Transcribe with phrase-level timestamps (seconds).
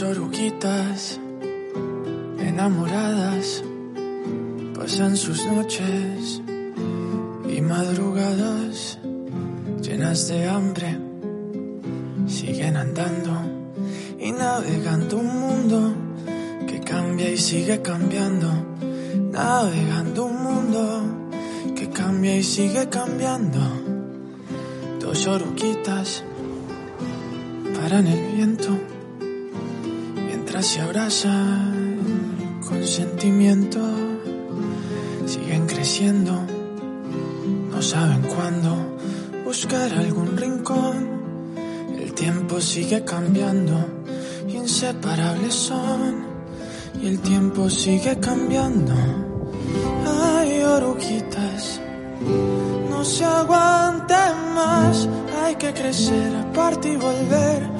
[0.00, 1.20] Dos oruguitas
[2.38, 3.62] enamoradas
[4.74, 6.40] pasan sus noches
[7.46, 8.98] y madrugadas
[9.82, 10.96] llenas de hambre.
[12.26, 13.42] Siguen andando
[14.18, 15.94] y navegando un mundo
[16.66, 18.48] que cambia y sigue cambiando.
[19.30, 21.02] Navegando un mundo
[21.76, 23.60] que cambia y sigue cambiando.
[24.98, 26.24] Dos oruguitas
[27.76, 28.89] paran el viento
[30.62, 33.80] se abrazan con sentimiento.
[35.26, 36.32] Siguen creciendo,
[37.70, 38.96] no saben cuándo
[39.44, 41.54] buscar algún rincón.
[41.98, 44.04] El tiempo sigue cambiando,
[44.48, 46.28] inseparables son.
[47.00, 48.92] Y el tiempo sigue cambiando.
[50.22, 51.80] Ay, oruguitas,
[52.90, 55.08] no se aguanten más.
[55.42, 57.79] Hay que crecer, aparte y volver.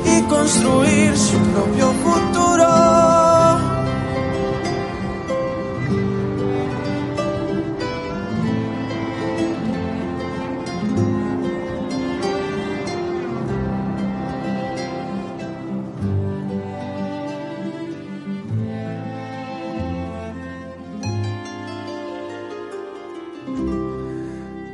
[0.27, 2.31] construir su propio futuro.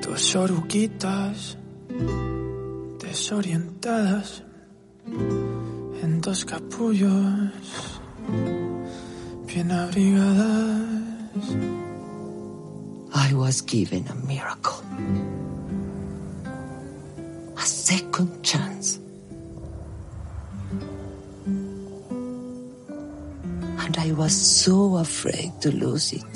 [0.02, 1.58] Dos oruguitas
[3.00, 4.47] desorientadas
[6.38, 8.00] dos capullos
[9.48, 11.56] bien abrigadas.
[13.12, 14.84] I was given a miracle.
[17.58, 19.00] A second chance.
[23.80, 26.34] And I was so afraid to lose it.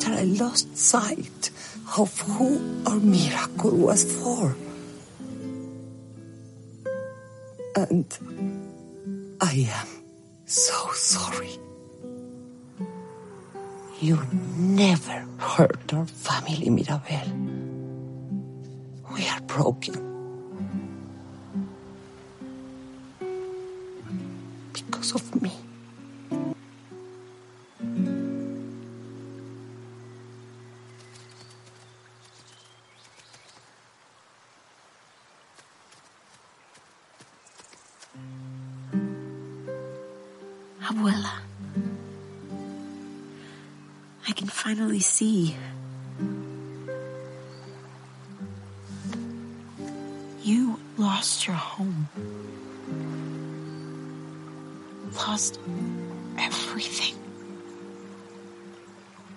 [0.00, 1.50] That I lost sight
[1.98, 4.56] of who our miracle was for.
[7.76, 8.06] And
[9.40, 9.88] I am
[10.46, 11.50] so sorry.
[14.00, 14.20] You
[14.56, 17.28] never hurt our family, Mirabel.
[19.12, 19.94] We are broken.
[24.72, 25.63] Because of me.
[41.04, 41.30] Abuela.
[44.26, 45.54] I can finally see.
[50.42, 52.08] You lost your home.
[55.14, 55.60] Lost
[56.38, 57.16] everything.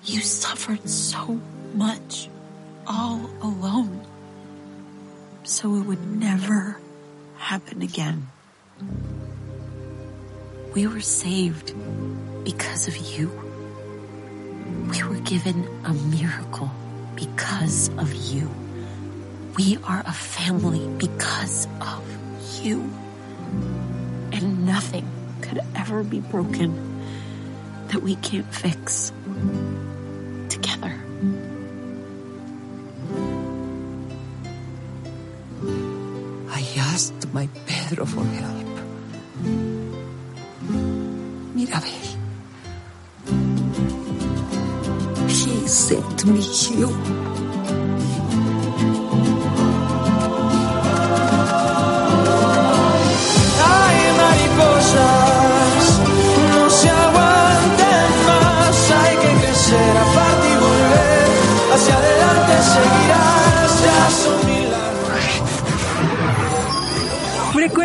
[0.04, 1.42] You suffered so
[1.74, 2.30] much
[2.86, 4.06] all alone.
[5.44, 6.80] So it would never
[7.38, 8.28] happen again.
[10.78, 11.74] We were saved
[12.44, 13.32] because of you.
[14.92, 16.70] We were given a miracle
[17.16, 18.48] because of you.
[19.58, 22.06] We are a family because of
[22.64, 22.82] you.
[24.32, 25.10] And nothing
[25.42, 27.02] could ever be broken
[27.88, 29.12] that we can't fix
[30.48, 30.94] together.
[36.52, 38.67] I asked my Pedro for help.
[41.68, 41.92] Mirabel.
[45.28, 46.42] He sent me
[46.80, 47.67] you.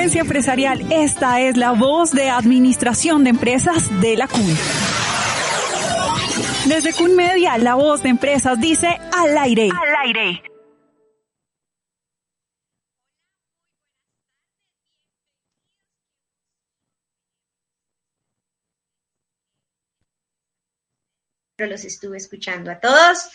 [0.03, 4.45] Frecuencia empresarial, esta es la voz de Administración de Empresas de la CUN.
[6.67, 9.69] Desde CUN Media, la voz de empresas dice al aire.
[9.71, 10.43] Al aire.
[21.59, 23.31] los estuve escuchando a todos.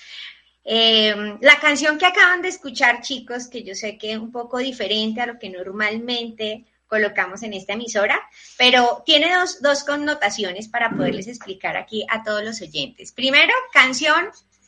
[0.69, 4.58] Eh, la canción que acaban de escuchar, chicos, que yo sé que es un poco
[4.58, 8.22] diferente a lo que normalmente colocamos en esta emisora,
[8.58, 13.14] pero tiene dos, dos connotaciones para poderles explicar aquí a todos los oyentes.
[13.14, 14.28] Primero, canción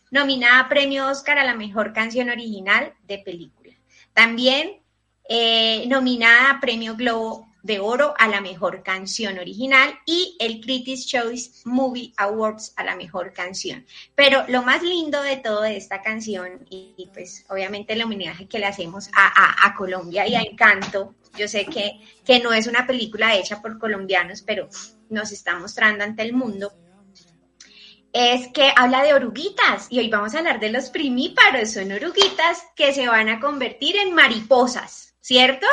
[0.09, 3.73] nominada a premio Oscar a la mejor canción original de película.
[4.13, 4.79] También
[5.27, 11.07] eh, nominada a premio Globo de Oro a la mejor canción original y el Critics
[11.07, 13.85] Choice Movie Awards a la mejor canción.
[14.15, 18.65] Pero lo más lindo de toda esta canción y, pues obviamente el homenaje que le
[18.65, 23.61] hacemos a, Colombia y a Encanto, yo sé que, que no es una película hecha
[23.61, 24.67] por colombianos, pero
[25.09, 26.73] nos está mostrando ante el mundo
[28.11, 32.63] es que habla de oruguitas y hoy vamos a hablar de los primíparos, son oruguitas
[32.75, 35.67] que se van a convertir en mariposas, ¿cierto?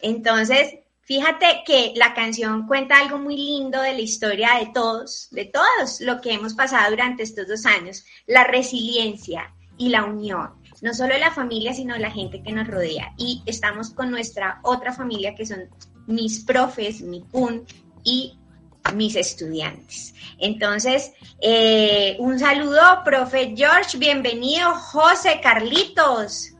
[0.00, 0.74] Entonces,
[1.08, 6.02] Fíjate que la canción cuenta algo muy lindo de la historia de todos, de todos
[6.02, 10.50] lo que hemos pasado durante estos dos años, la resiliencia y la unión,
[10.82, 13.14] no solo la familia, sino la gente que nos rodea.
[13.16, 15.70] Y estamos con nuestra otra familia que son
[16.06, 17.64] mis profes, mi PUN
[18.04, 18.38] y
[18.94, 20.14] mis estudiantes.
[20.36, 26.50] Entonces, eh, un saludo, profe George, bienvenido, José Carlitos.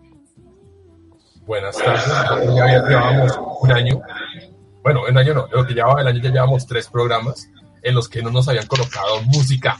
[1.49, 4.03] Buenas tardes, ya llevamos un año
[4.83, 7.51] bueno, un año no, lo que llevaba el año ya llevamos tres programas
[7.83, 9.79] en los que no nos habían colocado música.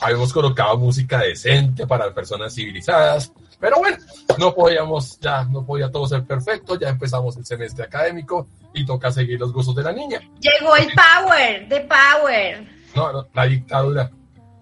[0.00, 3.96] Habíamos colocado música decente para personas civilizadas, pero bueno,
[4.38, 9.10] no podíamos, ya no podía todo ser perfecto, ya empezamos el semestre académico y toca
[9.10, 10.20] seguir los gustos de la niña.
[10.40, 12.66] Llegó el power, the power.
[12.94, 14.10] No, no, la dictadura.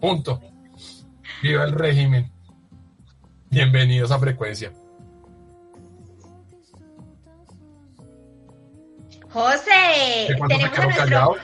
[0.00, 0.40] Punto.
[1.42, 2.35] Viva el régimen.
[3.56, 4.70] Bienvenidos a Frecuencia.
[9.30, 11.36] José, tenemos a, nuestro,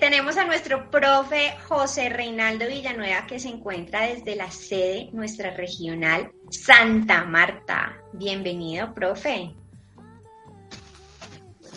[0.00, 6.32] tenemos a nuestro profe José Reinaldo Villanueva que se encuentra desde la sede nuestra regional
[6.50, 7.96] Santa Marta.
[8.12, 9.54] Bienvenido, profe.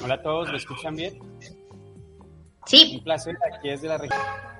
[0.04, 1.20] Hola a todos, ¿me escuchan bien?
[2.66, 2.96] Sí.
[2.98, 4.53] Un placer, aquí desde la región.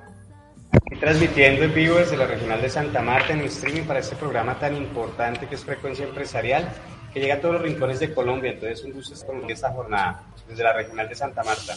[0.74, 4.16] Aquí transmitiendo en vivo desde la regional de Santa Marta en un streaming para este
[4.16, 6.68] programa tan importante que es Frecuencia Empresarial
[7.14, 8.52] que llega a todos los rincones de Colombia.
[8.52, 11.76] Entonces, un gusto estar en esta jornada desde la regional de Santa Marta.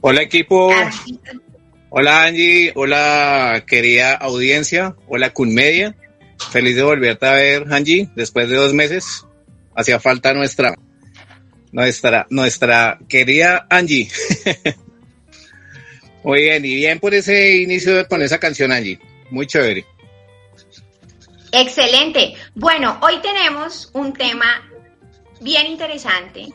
[0.00, 0.72] Hola equipo,
[1.90, 5.94] hola Angie, hola querida audiencia, hola Cunmedia.
[6.50, 9.26] Feliz de volverte a ver, Angie, después de dos meses.
[9.74, 10.74] Hacía falta nuestra,
[11.72, 14.08] nuestra, nuestra querida Angie.
[16.22, 18.98] Muy bien, y bien por ese inicio con esa canción, Angie.
[19.30, 19.86] Muy chévere.
[21.52, 22.34] Excelente.
[22.54, 24.62] Bueno, hoy tenemos un tema
[25.40, 26.48] bien interesante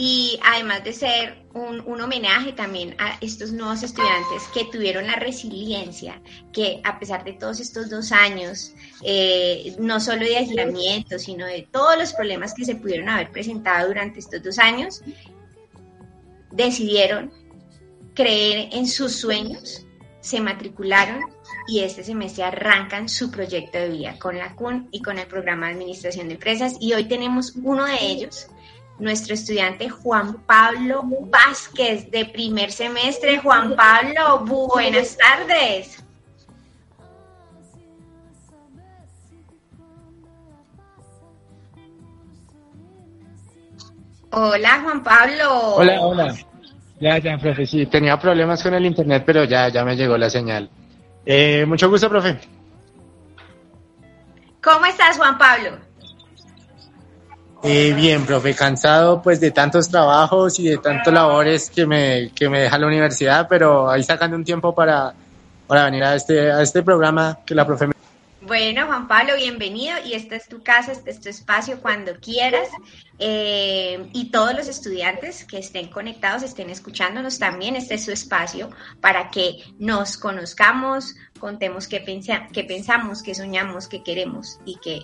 [0.00, 6.22] y además de ser un, homenaje también a estos nuevos estudiantes que tuvieron la resiliencia,
[6.52, 11.66] que a pesar de todos estos dos años, eh, no solo de aislamiento, sino de
[11.72, 15.02] todos los problemas que se pudieron haber presentado durante estos dos años,
[16.52, 17.32] decidieron
[18.14, 19.84] creer en sus sueños,
[20.20, 21.24] se matricularon
[21.66, 25.66] y este semestre arrancan su proyecto de vida con la CUN y con el programa
[25.66, 26.76] de administración de empresas.
[26.78, 28.46] Y hoy tenemos uno de ellos,
[28.98, 33.38] nuestro estudiante Juan Pablo Vázquez de primer semestre.
[33.38, 36.02] Juan Pablo, buenas tardes.
[44.30, 45.76] Hola Juan Pablo.
[45.76, 46.34] Hola, hola.
[47.00, 50.28] Ya, ya, profe, sí, tenía problemas con el internet, pero ya, ya me llegó la
[50.28, 50.68] señal.
[51.24, 52.40] Eh, mucho gusto, profe.
[54.62, 55.78] ¿Cómo estás, Juan Pablo?
[57.62, 62.48] Eh, bien, profe, cansado pues de tantos trabajos y de tantos labores que me, que
[62.48, 65.12] me deja la universidad, pero ahí sacando un tiempo para,
[65.66, 67.94] para venir a este, a este programa que la profe me
[68.48, 72.68] bueno, Juan Pablo, bienvenido y esta es tu casa, este es tu espacio cuando quieras.
[73.18, 78.70] Eh, y todos los estudiantes que estén conectados, estén escuchándonos también, este es su espacio
[79.02, 82.02] para que nos conozcamos, contemos qué,
[82.50, 85.02] qué pensamos, qué soñamos, qué queremos y qué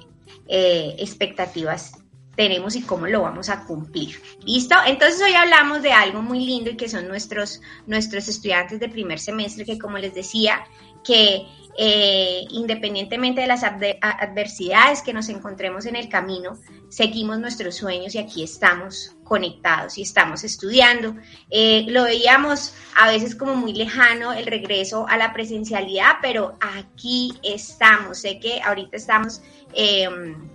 [0.48, 2.03] eh, expectativas
[2.36, 4.20] tenemos y cómo lo vamos a cumplir.
[4.44, 4.74] ¿Listo?
[4.86, 9.18] Entonces hoy hablamos de algo muy lindo y que son nuestros, nuestros estudiantes de primer
[9.18, 10.64] semestre que como les decía,
[11.04, 18.14] que eh, independientemente de las adversidades que nos encontremos en el camino, seguimos nuestros sueños
[18.14, 21.16] y aquí estamos conectados y estamos estudiando.
[21.50, 27.32] Eh, lo veíamos a veces como muy lejano el regreso a la presencialidad, pero aquí
[27.42, 28.18] estamos.
[28.18, 30.48] Sé que ahorita estamos em,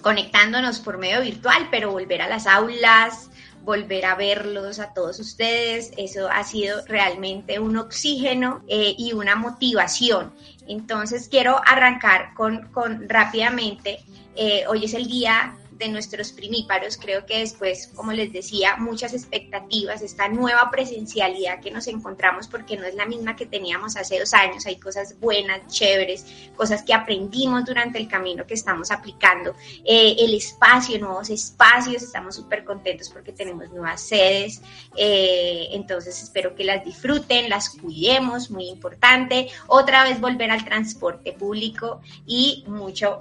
[0.00, 3.30] conectándonos por medio virtual, pero volver a las aulas,
[3.62, 5.92] volver a verlos a todos ustedes.
[5.96, 10.32] Eso ha sido realmente un oxígeno eh, y una motivación.
[10.66, 14.00] Entonces quiero arrancar con, con rápidamente.
[14.36, 16.96] Eh, hoy es el día de nuestros primíparos.
[16.96, 22.76] Creo que después, como les decía, muchas expectativas, esta nueva presencialidad que nos encontramos, porque
[22.76, 26.92] no es la misma que teníamos hace dos años, hay cosas buenas, chéveres, cosas que
[26.92, 29.54] aprendimos durante el camino que estamos aplicando.
[29.84, 34.60] Eh, el espacio, nuevos espacios, estamos súper contentos porque tenemos nuevas sedes,
[34.96, 39.48] eh, entonces espero que las disfruten, las cuidemos, muy importante.
[39.68, 43.20] Otra vez volver al transporte público y mucho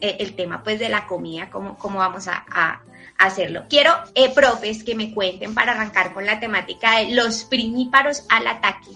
[0.00, 2.82] eh, el tema pues de la comida, cómo, cómo vamos a,
[3.18, 3.64] hacerlo.
[3.70, 8.46] Quiero, eh, profes, que me cuenten para arrancar con la temática de los primíparos al
[8.46, 8.90] ataque.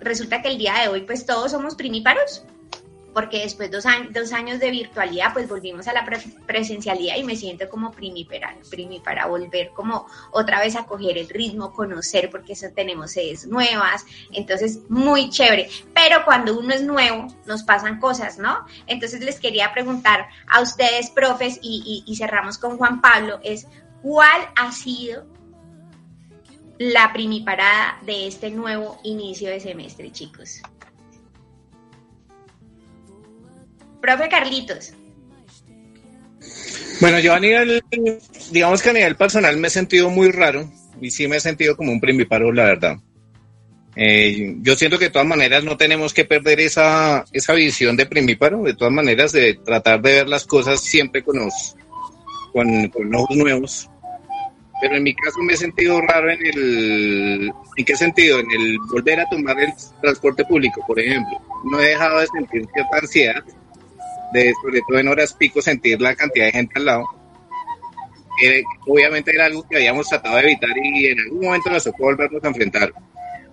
[0.00, 2.44] Resulta que el día de hoy pues todos somos primíparos
[3.18, 6.06] porque después de dos, años, dos años de virtualidad, pues volvimos a la
[6.46, 8.56] presencialidad y me siento como primípara,
[9.04, 14.06] para volver como otra vez a coger el ritmo, conocer, porque eso tenemos sedes nuevas,
[14.30, 15.68] entonces muy chévere.
[15.92, 18.64] Pero cuando uno es nuevo, nos pasan cosas, ¿no?
[18.86, 23.66] Entonces les quería preguntar a ustedes, profes, y, y cerramos con Juan Pablo, es
[24.00, 25.26] ¿cuál ha sido
[26.78, 30.62] la primiparada de este nuevo inicio de semestre, chicos?
[34.00, 34.92] Profe Carlitos.
[37.00, 37.82] Bueno, yo a nivel,
[38.50, 40.68] digamos que a nivel personal me he sentido muy raro
[41.00, 42.96] y sí me he sentido como un primiparo, la verdad.
[43.94, 48.06] Eh, yo siento que de todas maneras no tenemos que perder esa, esa visión de
[48.06, 51.76] primíparo, de todas maneras de tratar de ver las cosas siempre con, los,
[52.52, 53.90] con, con ojos nuevos.
[54.80, 57.52] Pero en mi caso me he sentido raro en el...
[57.76, 58.38] ¿En qué sentido?
[58.38, 61.40] En el volver a tomar el transporte público, por ejemplo.
[61.64, 63.44] No he dejado de sentir cierta ansiedad
[64.32, 67.04] de sobre todo en horas pico sentir la cantidad de gente al lado.
[68.86, 72.44] obviamente era algo que habíamos tratado de evitar y en algún momento nos tocó volvernos
[72.44, 72.92] a enfrentar.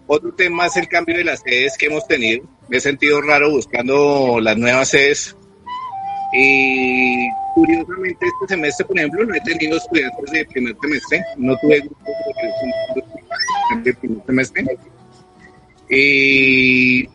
[0.08, 2.48] Otro tema es el cambio de las sedes que hemos tenido.
[2.70, 5.36] Me he sentido raro buscando las nuevas sedes.
[6.34, 11.24] Y curiosamente este semestre, por ejemplo, no he tenido estudiantes de primer semestre.
[11.38, 12.08] No tuve grupos
[13.84, 14.78] de primer semestre.
[15.90, 17.08] Y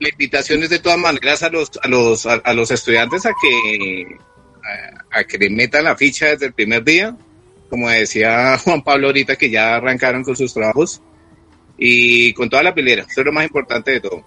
[0.00, 4.16] la invitación es de todas maneras a los, a los, a, los estudiantes a que,
[5.12, 7.16] a, que le metan la ficha desde el primer día.
[7.68, 11.02] Como decía Juan Pablo ahorita, que ya arrancaron con sus trabajos
[11.76, 13.02] y con toda la pilera.
[13.02, 14.24] Eso es lo más importante de todo.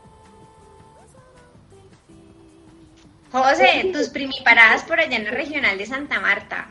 [3.32, 6.70] José, tus primiparadas por allá en la regional de Santa Marta,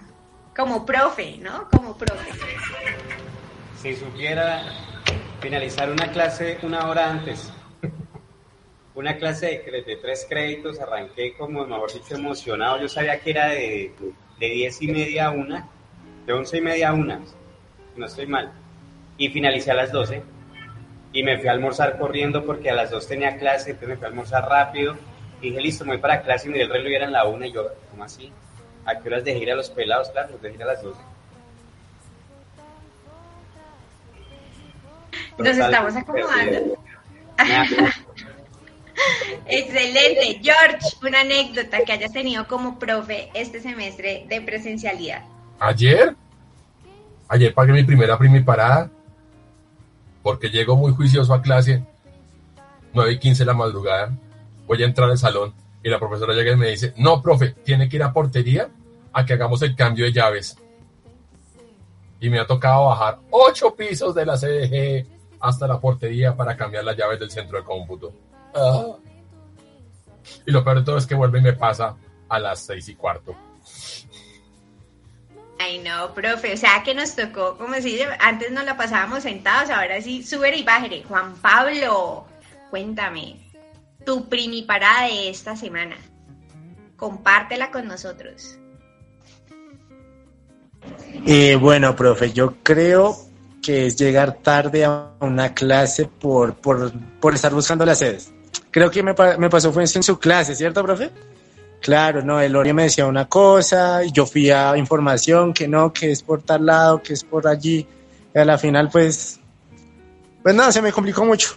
[0.57, 1.69] como profe, ¿no?
[1.71, 2.31] Como profe.
[3.83, 4.63] Si supiera
[5.41, 7.53] finalizar una clase una hora antes,
[8.95, 12.81] una clase de, tres créditos, arranqué como, mejor dicho, emocionado.
[12.81, 13.93] Yo sabía que era de,
[14.39, 15.69] de diez y media a una,
[16.27, 17.21] de once y media a una,
[17.97, 18.53] no estoy mal.
[19.17, 20.23] Y finalicé a las doce
[21.13, 24.05] y me fui a almorzar corriendo porque a las dos tenía clase, entonces me fui
[24.05, 24.97] a almorzar rápido.
[25.41, 27.47] Y dije, listo, me voy para clase y miré el reloj y eran la una
[27.47, 28.33] y yo, ¿cómo así?
[28.85, 30.11] ¿A qué horas dejé ir a los pelados?
[30.11, 31.01] Claro, los dejé ir a las doce.
[35.39, 36.79] Nos estamos acomodando.
[39.47, 40.41] Excelente.
[40.43, 45.25] George, una anécdota que hayas tenido como profe este semestre de presencialidad.
[45.59, 46.15] Ayer,
[47.29, 48.91] ayer pagué mi primera primiparada
[50.23, 51.85] porque llego muy juicioso a clase,
[52.95, 54.13] 9 y 15 de la madrugada,
[54.67, 57.89] voy a entrar al salón y la profesora llega y me dice, no, profe, tiene
[57.89, 58.69] que ir a portería
[59.13, 60.57] a que hagamos el cambio de llaves.
[62.21, 65.07] Y me ha tocado bajar ocho pisos de la CDG
[65.41, 68.13] hasta la portería para cambiar las llaves del centro de cómputo.
[70.47, 71.97] Y lo peor de todo es que vuelve y me pasa
[72.29, 73.35] a las seis y cuarto.
[75.59, 79.71] Ay, no, profe, o sea que nos tocó, como si antes nos la pasábamos sentados,
[79.71, 81.05] ahora sí, sube y bájere.
[81.05, 82.27] Juan Pablo,
[82.71, 83.37] cuéntame,
[84.05, 85.97] tu primiparada de esta semana.
[86.97, 88.59] Compártela con nosotros.
[91.27, 93.17] Eh, bueno, profe, yo creo
[93.63, 98.32] que es llegar tarde a una clase por, por, por estar buscando las sedes
[98.73, 101.11] creo que me, me pasó fue en su clase, ¿cierto, profe?
[101.81, 105.93] Claro, no, el Ori me decía una cosa, y yo fui a información que no,
[105.93, 107.87] que es por tal lado, que es por allí.
[108.35, 109.41] Y a la final, pues,
[110.43, 111.57] pues nada, se me complicó mucho.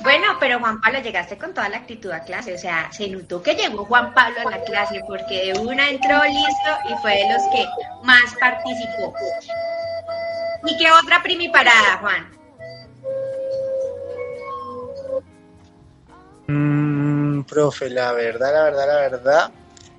[0.00, 3.42] Bueno, pero Juan Pablo, llegaste con toda la actitud a clase, o sea, se notó
[3.42, 7.32] que llegó Juan Pablo a la clase porque de una entró listo y fue de
[7.32, 7.66] los que
[8.04, 9.14] más participó.
[10.66, 12.37] ¿Y qué otra primiparada, Juan?
[16.48, 19.50] Mm, profe, la verdad, la verdad, la verdad,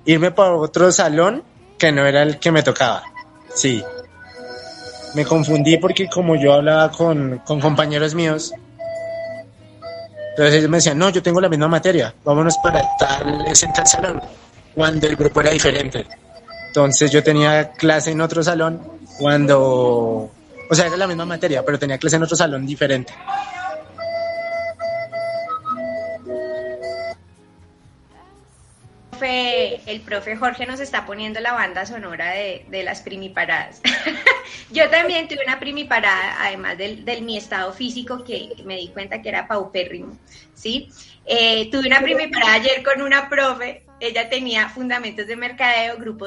[0.04, 1.44] irme para otro salón
[1.78, 3.02] que no era el que me tocaba.
[3.54, 3.82] Sí.
[5.14, 8.52] me confundí porque como yo hablaba con, con compañeros míos,
[10.30, 13.86] entonces ellos me decían, no, yo tengo la misma materia, vámonos para tal, ese tal
[13.86, 14.20] salón,
[14.74, 16.06] cuando el grupo era diferente.
[16.68, 18.80] Entonces yo tenía clase en otro salón
[19.18, 20.30] cuando,
[20.68, 23.12] o sea, era la misma materia, pero tenía clase en otro salón diferente.
[29.26, 33.80] El profe Jorge nos está poniendo la banda sonora de, las primiparadas.
[34.70, 39.28] Yo también tuve una primiparada, además del, mi estado físico, que me di cuenta que
[39.28, 40.16] era paupérrimo,
[40.54, 40.88] ¿sí?
[41.26, 46.26] Eh, tuve una primiparada ayer con una profe, ella tenía fundamentos de mercadeo, grupo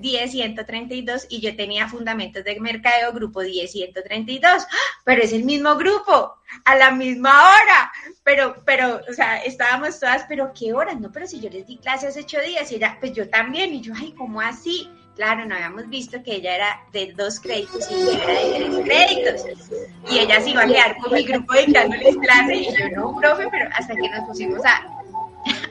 [0.00, 4.66] 10-132 y yo tenía fundamentos de mercadeo, grupo 10-132, ¡Ah!
[5.04, 7.92] pero es el mismo grupo, a la misma hora,
[8.24, 10.98] pero, pero, o sea, estábamos todas, pero ¿qué horas?
[11.00, 13.74] No, pero si yo les di clase hace ocho días y ella, pues yo también,
[13.74, 14.90] y yo, ay, ¿cómo así?
[15.16, 18.84] Claro, no habíamos visto que ella era de dos créditos y yo era de tres
[18.84, 19.68] créditos.
[20.12, 23.48] Y ella se iba a quedar con mi grupo dictándoles clase y yo, no, profe,
[23.50, 24.97] pero hasta que nos pusimos a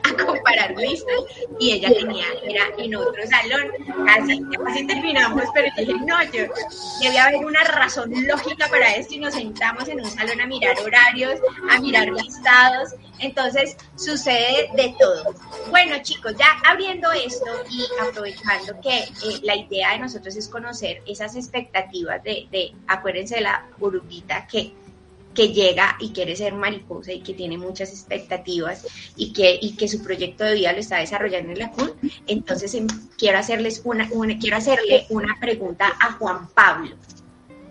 [0.07, 1.15] a comparar listas
[1.59, 3.71] y ella tenía, era en otro salón,
[4.05, 6.45] casi, casi terminamos, pero dije, no, yo,
[7.01, 10.77] debe haber una razón lógica para esto y nos sentamos en un salón a mirar
[10.79, 15.35] horarios, a mirar listados, entonces sucede de todo.
[15.69, 21.01] Bueno chicos, ya abriendo esto y aprovechando que eh, la idea de nosotros es conocer
[21.05, 24.73] esas expectativas de, de acuérdense de la burbuita que
[25.37, 29.87] que llega y quiere ser mariposa y que tiene muchas expectativas y que, y que
[29.87, 31.91] su proyecto de vida lo está desarrollando en la CUN.
[32.25, 32.87] Entonces em,
[33.19, 36.95] quiero, hacerles una, quiero hacerle una pregunta a Juan Pablo.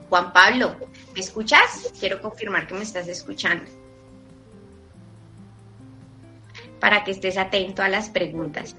[0.09, 0.77] Juan Pablo,
[1.13, 1.93] ¿me escuchas?
[1.99, 3.65] Quiero confirmar que me estás escuchando.
[6.79, 8.77] Para que estés atento a las preguntas.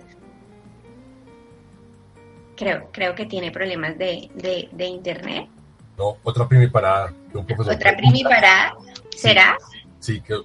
[2.56, 4.30] Creo, creo que tiene problemas de,
[4.72, 5.50] de internet.
[5.98, 7.14] No, otra primiparada.
[7.32, 8.76] Que un profesor ¿Otra primiparada?
[9.16, 9.58] ¿Será?
[10.00, 10.36] Sí, que,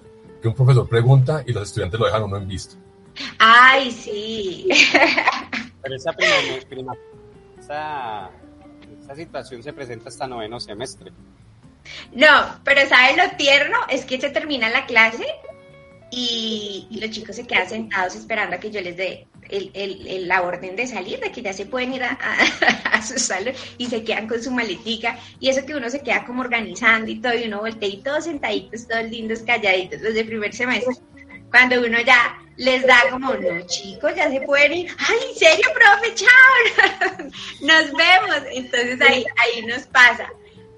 [0.41, 2.77] que, un profesor pregunta y los estudiantes lo dejan uno en visto.
[3.39, 4.69] ¡Ay, sí!
[5.83, 6.95] Pero esa, prima,
[7.59, 8.31] esa,
[9.03, 11.13] esa situación se presenta hasta noveno semestre.
[12.13, 13.77] No, pero ¿sabes lo tierno?
[13.89, 15.27] Es que se termina la clase
[16.13, 20.43] y, y, los chicos se quedan sentados esperando a que yo les dé el, la
[20.43, 22.13] orden de salir, de que ya se pueden ir a,
[22.93, 26.25] a, su salón y se quedan con su maletica y eso que uno se queda
[26.25, 30.25] como organizando y todo y uno voltea y todos sentaditos, todos lindos, calladitos, los de
[30.25, 30.95] primer semestre.
[31.51, 35.67] Cuando uno ya les da como, no chicos, ya se pueden ir, ay, ¿en serio,
[35.75, 36.15] profe?
[36.15, 37.27] Chao,
[37.61, 38.43] nos vemos.
[38.53, 40.29] Entonces ahí, ahí nos pasa,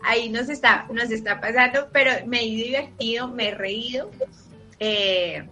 [0.02, 4.10] ahí nos está, nos está pasando, pero me he divertido, me he reído.
[4.80, 5.44] Eh,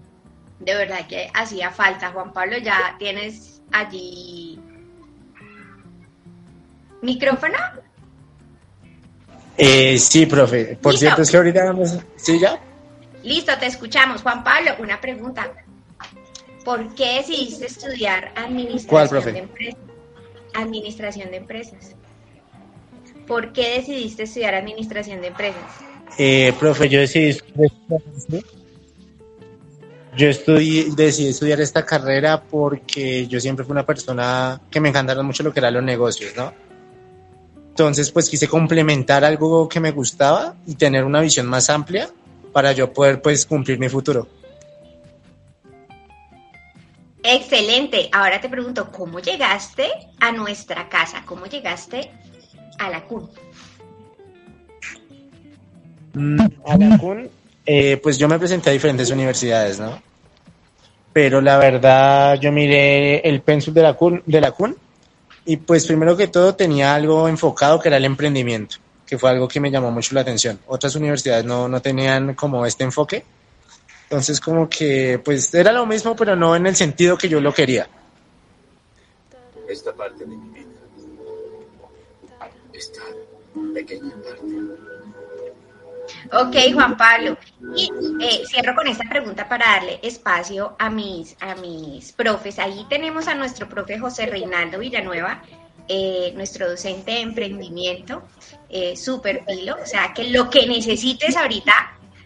[0.64, 2.10] de verdad que hacía falta.
[2.10, 4.58] Juan Pablo, ya tienes allí
[7.00, 7.58] micrófono.
[9.58, 10.78] Eh, sí, profe.
[10.80, 11.98] Por cierto, es que ahorita vamos.
[12.16, 12.58] ¿Sí, ya?
[13.22, 14.22] Listo, te escuchamos.
[14.22, 15.52] Juan Pablo, una pregunta.
[16.64, 19.80] ¿Por qué decidiste estudiar administración de empresas?
[20.54, 21.96] Administración de empresas.
[23.26, 25.62] ¿Por qué decidiste estudiar administración de empresas?
[26.18, 27.36] Eh, profe, yo decidí
[30.16, 35.24] yo estudié, decidí estudiar esta carrera porque yo siempre fui una persona que me encantaron
[35.24, 36.52] mucho lo que eran los negocios, ¿no?
[37.70, 42.10] Entonces, pues quise complementar algo que me gustaba y tener una visión más amplia
[42.52, 44.28] para yo poder, pues, cumplir mi futuro.
[47.22, 48.10] Excelente.
[48.12, 49.88] Ahora te pregunto, ¿cómo llegaste
[50.20, 51.22] a nuestra casa?
[51.24, 52.10] ¿Cómo llegaste
[52.78, 53.30] a la CUN?
[56.12, 57.30] Mm, a la CUN
[57.64, 60.02] eh, pues yo me presenté a diferentes universidades, ¿no?
[61.12, 64.76] Pero la verdad, yo miré el pensul de la CUN, de la CUN
[65.44, 69.46] y pues primero que todo tenía algo enfocado que era el emprendimiento, que fue algo
[69.46, 70.58] que me llamó mucho la atención.
[70.66, 73.24] Otras universidades no, no tenían como este enfoque.
[74.04, 77.52] Entonces como que pues era lo mismo, pero no en el sentido que yo lo
[77.52, 77.88] quería.
[79.68, 80.68] Esta parte de mi vida,
[82.72, 83.02] esta
[83.72, 84.46] pequeña parte
[86.30, 87.36] Ok, Juan Pablo.
[87.76, 92.58] Y eh, cierro con esta pregunta para darle espacio a mis, a mis profes.
[92.58, 95.42] Ahí tenemos a nuestro profe José Reinaldo Villanueva,
[95.88, 98.22] eh, nuestro docente de emprendimiento,
[98.68, 99.76] eh, super pilo.
[99.82, 101.72] O sea, que lo que necesites ahorita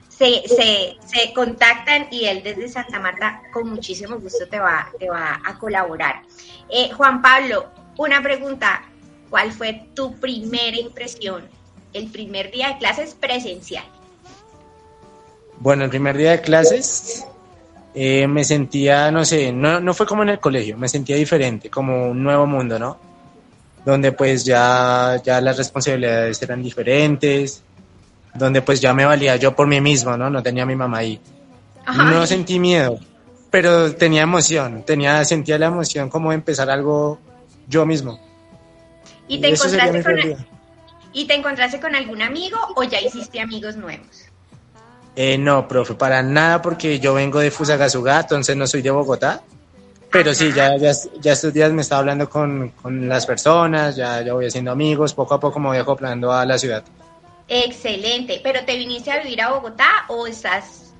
[0.08, 5.08] se, se, se, contactan y él desde Santa Marta con muchísimo gusto te va, te
[5.08, 6.22] va a colaborar.
[6.68, 8.82] Eh, Juan Pablo, una pregunta.
[9.28, 11.48] ¿Cuál fue tu primera impresión
[11.96, 13.84] el primer día de clases presencial?
[15.58, 17.26] Bueno, el primer día de clases
[17.94, 21.70] eh, me sentía, no sé, no, no fue como en el colegio, me sentía diferente,
[21.70, 22.98] como un nuevo mundo, ¿no?
[23.86, 27.62] donde pues ya, ya las responsabilidades eran diferentes,
[28.34, 30.28] donde pues ya me valía yo por mí mismo, ¿no?
[30.28, 31.20] No tenía a mi mamá ahí.
[31.96, 32.98] No sentí miedo,
[33.48, 37.20] pero tenía emoción, tenía, sentía la emoción como de empezar algo
[37.68, 38.18] yo mismo.
[39.28, 40.46] ¿Y te, encontraste con,
[41.16, 44.26] ¿Y te encontraste con algún amigo o ya hiciste amigos nuevos?
[45.16, 49.40] Eh, no, profe, para nada, porque yo vengo de Fusagasugá, entonces no soy de Bogotá.
[50.12, 54.20] Pero sí, ya, ya, ya, estos días me estaba hablando con, con las personas, ya,
[54.20, 56.84] ya voy haciendo amigos, poco a poco me voy acoplando a la ciudad.
[57.48, 60.92] Excelente, pero ¿te viniste a vivir a Bogotá o estás...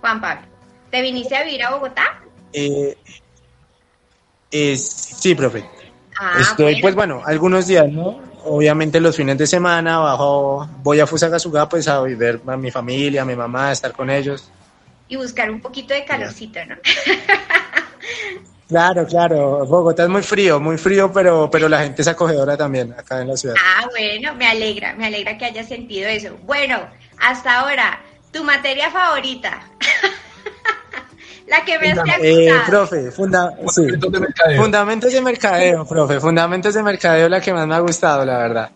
[0.00, 0.46] Juan Pablo,
[0.90, 2.22] ¿te viniste a vivir a Bogotá?
[2.54, 2.96] Eh,
[4.50, 5.64] sí, profe.
[6.18, 8.20] Ah, Estoy, pues bueno, algunos días, ¿no?
[8.44, 13.22] Obviamente los fines de semana bajo, voy a Fusagasugá pues a ver a mi familia,
[13.22, 14.50] a mi mamá, a estar con ellos.
[15.08, 16.76] Y buscar un poquito de calorcito, ¿no?
[18.68, 19.64] Claro, claro.
[19.64, 23.28] Bogotá es muy frío, muy frío, pero, pero la gente es acogedora también acá en
[23.28, 23.54] la ciudad.
[23.64, 26.36] Ah, bueno, me alegra, me alegra que hayas sentido eso.
[26.42, 26.80] Bueno,
[27.20, 28.00] hasta ahora,
[28.32, 29.60] tu materia favorita.
[31.46, 34.62] La que me ha eh, profe, fundamentos de mercadeo.
[34.62, 36.20] Fundamentos de mercadeo, profe.
[36.20, 38.70] Fundamentos de mercadeo, la que más me ha gustado, la verdad.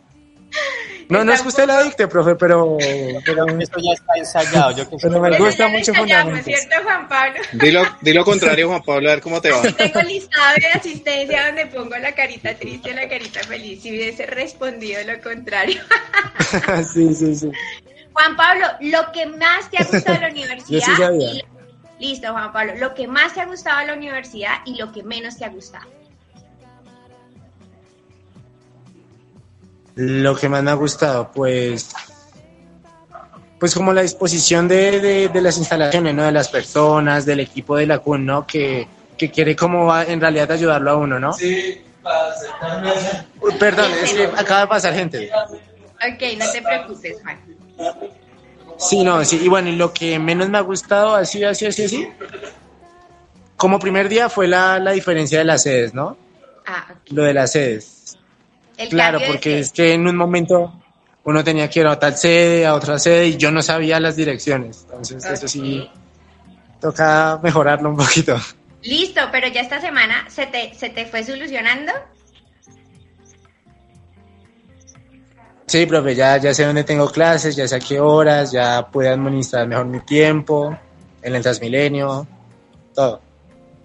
[1.10, 2.78] No, no es que usted la dicte, profe, pero,
[3.26, 4.76] pero esto ya está ensayado.
[4.76, 6.44] Yo pero me gusta mucho fundamentos.
[6.44, 7.40] ¿cierto, Juan Pablo?
[7.52, 9.60] Dilo, dilo contrario, Juan Pablo, a ver cómo te va.
[9.62, 13.82] tengo listado de asistencia donde pongo la carita triste y la carita feliz.
[13.82, 15.82] Si hubiese respondido lo contrario.
[16.94, 17.50] sí, sí, sí.
[18.12, 21.10] Juan Pablo, lo que más te ha gustado de la universidad.
[22.00, 22.74] Listo, Juan Pablo.
[22.76, 25.50] Lo que más te ha gustado de la universidad y lo que menos te ha
[25.50, 25.86] gustado.
[29.94, 31.90] Lo que más me ha gustado, pues,
[33.58, 36.24] pues como la disposición de, de, las instalaciones, ¿no?
[36.24, 38.46] De las personas, del equipo de la CUN, ¿no?
[38.46, 41.34] Que, que quiere como en realidad ayudarlo a uno, ¿no?
[41.34, 41.84] Sí,
[43.58, 45.30] Perdón, es que acaba de pasar gente.
[45.32, 47.38] Ok, no te preocupes, Juan.
[48.80, 51.84] Sí, no, sí, y bueno, y lo que menos me ha gustado, así, así, así,
[51.84, 52.08] así,
[53.56, 56.16] como primer día fue la, la diferencia de las sedes, ¿no?
[56.66, 58.16] Ah, Lo de las sedes.
[58.88, 60.72] claro, porque es que en un momento
[61.24, 64.16] uno tenía que ir a tal sede, a otra sede, y yo no sabía las
[64.16, 64.86] direcciones.
[64.86, 65.88] Entonces, eso sí,
[66.80, 68.36] toca mejorarlo un poquito.
[68.82, 71.92] Listo, pero ya esta semana se te, se te fue solucionando.
[75.70, 79.08] Sí, profe, ya, ya sé dónde tengo clases, ya sé a qué horas, ya puedo
[79.08, 80.76] administrar mejor mi tiempo,
[81.22, 82.26] en el Transmilenio,
[82.92, 83.22] todo.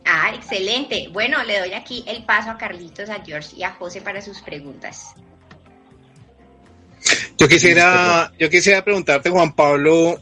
[0.03, 1.09] Ah, excelente.
[1.13, 4.41] Bueno, le doy aquí el paso a Carlitos, a George y a José para sus
[4.41, 5.13] preguntas.
[7.37, 10.19] Yo quisiera, yo quisiera preguntarte, Juan Pablo,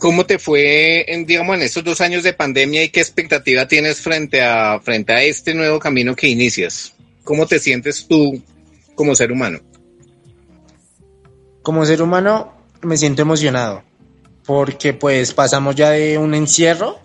[0.00, 4.00] ¿cómo te fue en, digamos, en estos dos años de pandemia y qué expectativa tienes
[4.00, 6.94] frente a, frente a este nuevo camino que inicias?
[7.22, 8.42] ¿Cómo te sientes tú
[8.96, 9.60] como ser humano?
[11.64, 13.82] Como ser humano me siento emocionado
[14.46, 16.98] porque pues pasamos ya de un encierro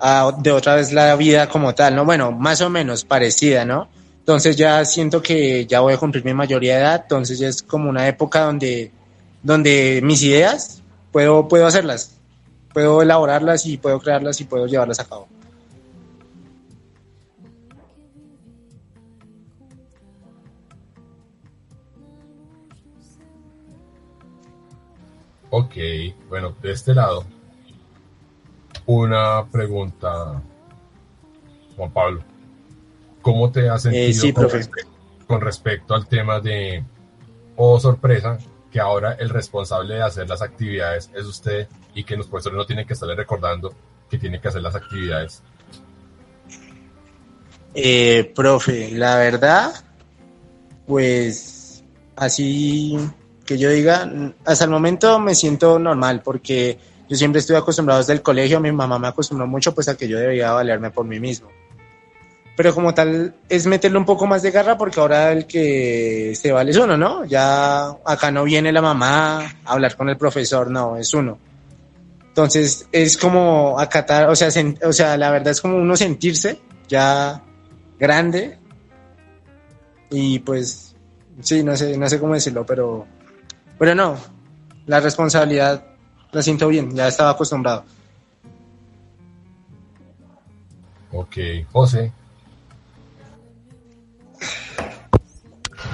[0.00, 2.04] a de otra vez la vida como tal, ¿no?
[2.04, 3.88] Bueno, más o menos parecida, ¿no?
[4.18, 7.62] Entonces ya siento que ya voy a cumplir mi mayoría de edad, entonces ya es
[7.62, 8.90] como una época donde,
[9.42, 12.16] donde mis ideas puedo, puedo hacerlas,
[12.72, 15.28] puedo elaborarlas y puedo crearlas y puedo llevarlas a cabo.
[25.50, 25.74] Ok,
[26.28, 27.24] bueno, de este lado,
[28.86, 30.40] una pregunta,
[31.76, 32.22] Juan Pablo.
[33.20, 34.48] ¿Cómo te has eh, sentido
[35.26, 36.84] con, respecto, al tema de,
[37.56, 38.38] oh sorpresa,
[38.70, 42.66] que ahora el responsable de hacer las actividades es usted y que los profesores no
[42.66, 43.74] tienen que estarle recordando
[44.08, 45.42] que tiene que hacer las actividades?
[47.74, 49.72] Eh, profe, la verdad,
[50.86, 51.84] pues
[52.16, 52.98] así
[53.50, 54.08] que yo diga,
[54.44, 58.70] hasta el momento me siento normal porque yo siempre estuve acostumbrado desde el colegio, mi
[58.70, 61.48] mamá me acostumbró mucho pues a que yo debía valerme por mí mismo.
[62.56, 66.52] Pero como tal es meterle un poco más de garra porque ahora el que se
[66.52, 67.24] vale es uno, ¿no?
[67.24, 71.36] Ya acá no viene la mamá a hablar con el profesor, no, es uno.
[72.28, 74.48] Entonces es como acatar, o sea,
[74.84, 77.42] o sea, la verdad es como uno sentirse ya
[77.98, 78.60] grande
[80.08, 80.94] y pues
[81.40, 83.08] sí, no sé, no sé cómo decirlo, pero
[83.80, 84.14] pero no,
[84.84, 85.82] la responsabilidad
[86.32, 87.82] la siento bien, ya estaba acostumbrado.
[91.12, 91.36] Ok,
[91.72, 92.12] José.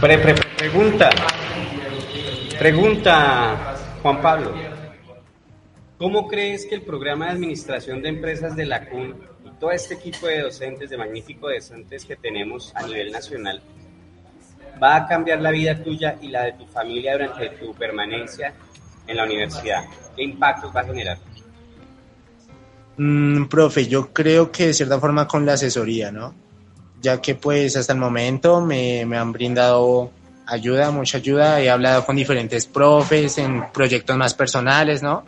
[0.01, 1.11] Pre, pregunta.
[2.59, 4.53] Pregunta, Juan Pablo.
[5.97, 9.95] ¿Cómo crees que el programa de administración de empresas de la CUN y todo este
[9.95, 13.63] equipo de docentes, de magníficos docentes que tenemos a nivel nacional,
[14.83, 18.53] va a cambiar la vida tuya y la de tu familia durante tu permanencia
[19.07, 19.85] en la universidad?
[20.15, 21.19] ¿Qué impactos va a generar?
[22.97, 26.35] Mm, profe, yo creo que de cierta forma con la asesoría, ¿no?
[27.01, 30.11] Ya que pues hasta el momento me, me han brindado
[30.47, 35.25] ayuda, mucha ayuda, he hablado con diferentes profes en proyectos más personales, ¿no?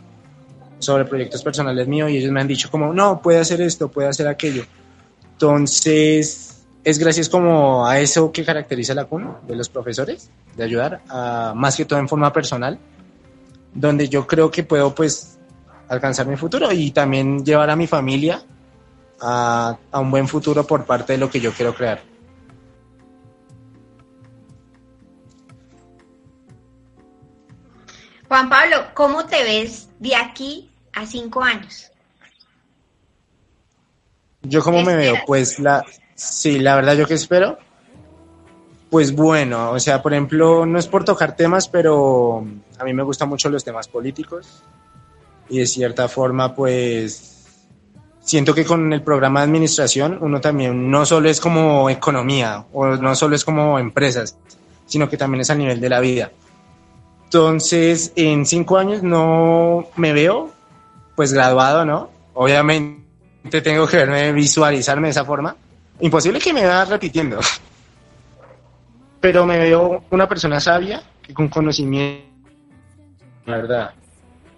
[0.79, 4.07] Sobre proyectos personales míos y ellos me han dicho como, no, puede hacer esto, puede
[4.07, 4.65] hacer aquello.
[5.33, 6.48] Entonces,
[6.83, 11.53] es gracias como a eso que caracteriza la CUN de los profesores, de ayudar, a,
[11.55, 12.79] más que todo en forma personal,
[13.73, 15.37] donde yo creo que puedo pues
[15.87, 18.43] alcanzar mi futuro y también llevar a mi familia
[19.21, 22.01] a, a un buen futuro por parte de lo que yo quiero crear.
[28.27, 31.91] Juan Pablo, ¿cómo te ves de aquí a cinco años?
[34.43, 35.83] Yo cómo me veo, pues la,
[36.19, 37.57] sí, la verdad yo que espero,
[38.89, 42.45] pues bueno, o sea, por ejemplo, no es por tocar temas, pero
[42.77, 44.63] a mí me gustan mucho los temas políticos
[45.49, 47.57] y de cierta forma, pues
[48.21, 52.85] siento que con el programa de administración uno también no solo es como economía o
[52.85, 54.37] no solo es como empresas,
[54.85, 56.31] sino que también es a nivel de la vida.
[57.25, 60.51] Entonces, en cinco años no me veo,
[61.15, 62.09] pues graduado, ¿no?
[62.33, 65.55] Obviamente tengo que verme, visualizarme de esa forma.
[66.01, 67.39] Imposible que me vaya repitiendo.
[69.21, 72.25] Pero me veo una persona sabia, que con conocimiento,
[73.45, 73.93] la verdad.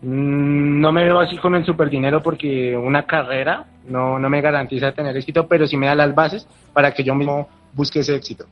[0.02, 4.42] Mm, No me veo así con el super dinero porque una carrera no, no me
[4.42, 8.16] garantiza tener éxito, pero sí me da las bases para que yo mismo busque ese
[8.16, 8.46] éxito.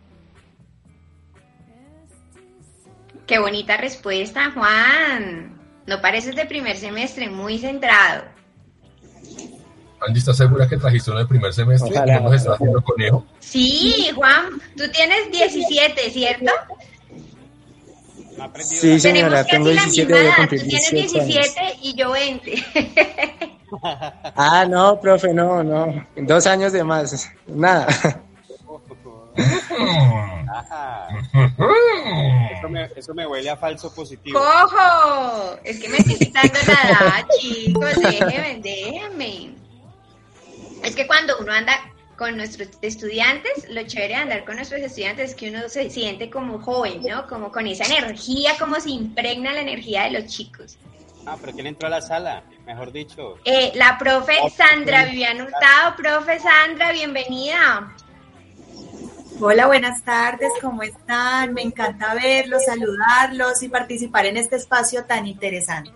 [3.27, 5.59] Qué bonita respuesta, Juan.
[5.85, 8.23] No pareces de primer semestre, muy centrado.
[10.01, 11.91] Angie, ¿estás segura que trajiste uno de primer semestre?
[11.91, 12.19] Ojalá.
[12.19, 13.25] ¿No nos está haciendo conejo?
[13.39, 16.51] Sí, Juan, tú tienes 17, ¿cierto?
[18.59, 20.35] Sí, señora, Tenemos tengo casi la 17, misma voy a edad.
[20.35, 21.27] Tú cumplir tienes 18 años.
[21.55, 22.65] 17 y yo 20.
[24.35, 26.07] Ah, no, profe, no, no.
[26.15, 27.29] Dos años de más.
[27.45, 27.85] Nada.
[32.57, 34.39] Eso me, eso me huele a falso positivo.
[34.39, 35.57] ¡Cojo!
[35.63, 37.95] Es que me estoy quitando la edad, chicos.
[38.01, 39.55] Déjenme, déjenme.
[40.83, 41.73] Es que cuando uno anda
[42.17, 46.29] con nuestros estudiantes, lo chévere de andar con nuestros estudiantes es que uno se siente
[46.29, 47.27] como joven, ¿no?
[47.27, 50.77] Como con esa energía, como se impregna la energía de los chicos.
[51.25, 52.43] Ah, pero ¿quién entró a la sala?
[52.65, 53.35] Mejor dicho.
[53.45, 55.95] Eh, la profe Sandra Vivian Hurtado.
[55.95, 57.95] Profe Sandra, bienvenida.
[59.41, 61.53] Hola, buenas tardes, ¿cómo están?
[61.53, 65.91] Me encanta verlos, saludarlos y participar en este espacio tan interesante.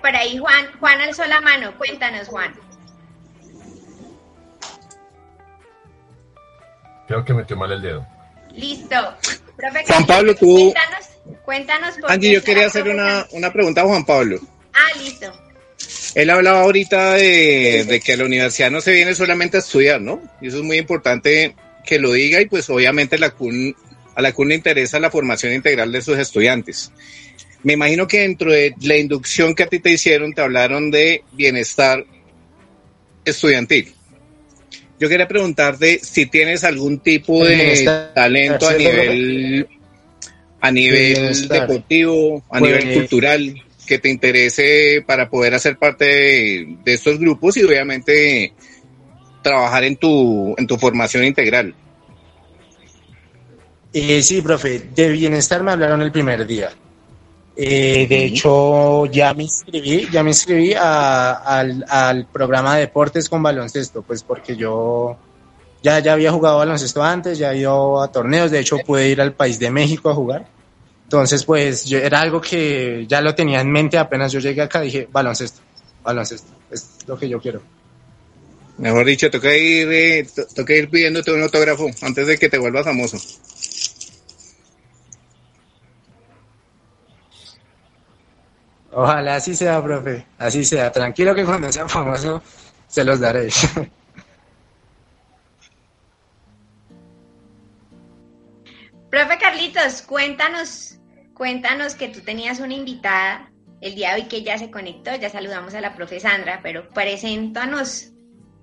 [0.00, 1.76] Por ahí Juan, Juan alzó la mano.
[1.78, 2.54] Cuéntanos, Juan.
[7.06, 8.06] Creo que metió mal el dedo.
[8.52, 8.96] Listo.
[9.56, 11.06] Profe Juan Pablo, tú- Cuéntanos,
[11.44, 14.40] cuéntanos por Angie, yo quería hacer una, una pregunta a Juan Pablo.
[14.72, 15.32] Ah, listo.
[16.14, 20.00] Él hablaba ahorita de, de que a la universidad no se viene solamente a estudiar,
[20.00, 20.20] ¿no?
[20.40, 23.76] Y eso es muy importante que lo diga y pues obviamente la CUN,
[24.14, 26.92] a la CUN le interesa la formación integral de sus estudiantes.
[27.64, 31.22] Me imagino que dentro de la inducción que a ti te hicieron te hablaron de
[31.32, 32.04] bienestar
[33.24, 33.92] estudiantil.
[35.00, 39.66] Yo quería preguntarte si tienes algún tipo de Bienestar, talento a nivel
[40.60, 41.60] a nivel Bienestar.
[41.66, 47.18] deportivo, a Pues- nivel cultural, que te interese para poder hacer parte de, de estos
[47.18, 48.52] grupos y obviamente
[49.42, 51.74] trabajar en tu, en tu formación integral.
[53.92, 56.70] Eh, sí, profe, de bienestar me hablaron el primer día.
[57.56, 63.28] Eh, de hecho, ya me inscribí, ya me inscribí a- al, al programa de deportes
[63.28, 65.16] con baloncesto, pues porque yo
[65.82, 69.20] ya, ya había jugado baloncesto antes, ya he ido a torneos, de hecho pude ir
[69.20, 70.46] al país de México a jugar.
[71.04, 74.80] Entonces, pues yo, era algo que ya lo tenía en mente apenas yo llegué acá,
[74.80, 75.60] dije, baloncesto,
[76.02, 77.60] baloncesto, es lo que yo quiero.
[78.78, 82.58] Mejor dicho, toca ir, eh, to- toca ir pidiéndote un autógrafo antes de que te
[82.58, 83.16] vuelvas famoso.
[88.96, 90.92] Ojalá así sea, profe, así sea.
[90.92, 92.40] Tranquilo que cuando sea famoso
[92.86, 93.48] se los daré.
[99.10, 100.98] Profe Carlitos, cuéntanos,
[101.34, 103.48] cuéntanos que tú tenías una invitada
[103.80, 106.88] el día de hoy que ya se conectó, ya saludamos a la profe Sandra, pero
[106.90, 108.08] preséntanos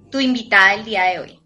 [0.10, 1.40] tu invitada el día de hoy.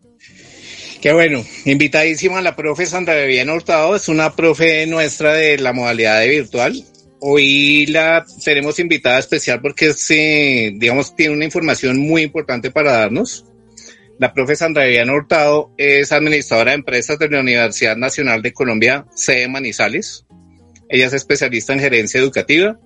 [1.02, 5.72] Qué bueno, invitadísima a la profe Sandra Viviana Hurtado, es una profe nuestra de la
[5.72, 6.84] modalidad de virtual.
[7.28, 13.46] Hoy la tenemos invitada especial porque se, digamos, tiene una información muy importante para darnos.
[14.20, 19.08] La profe Sandra Viviana Hurtado es administradora de empresas de la Universidad Nacional de Colombia,
[19.16, 20.28] sede Manizales.
[20.88, 22.80] Ella es especialista en gerencia educativa,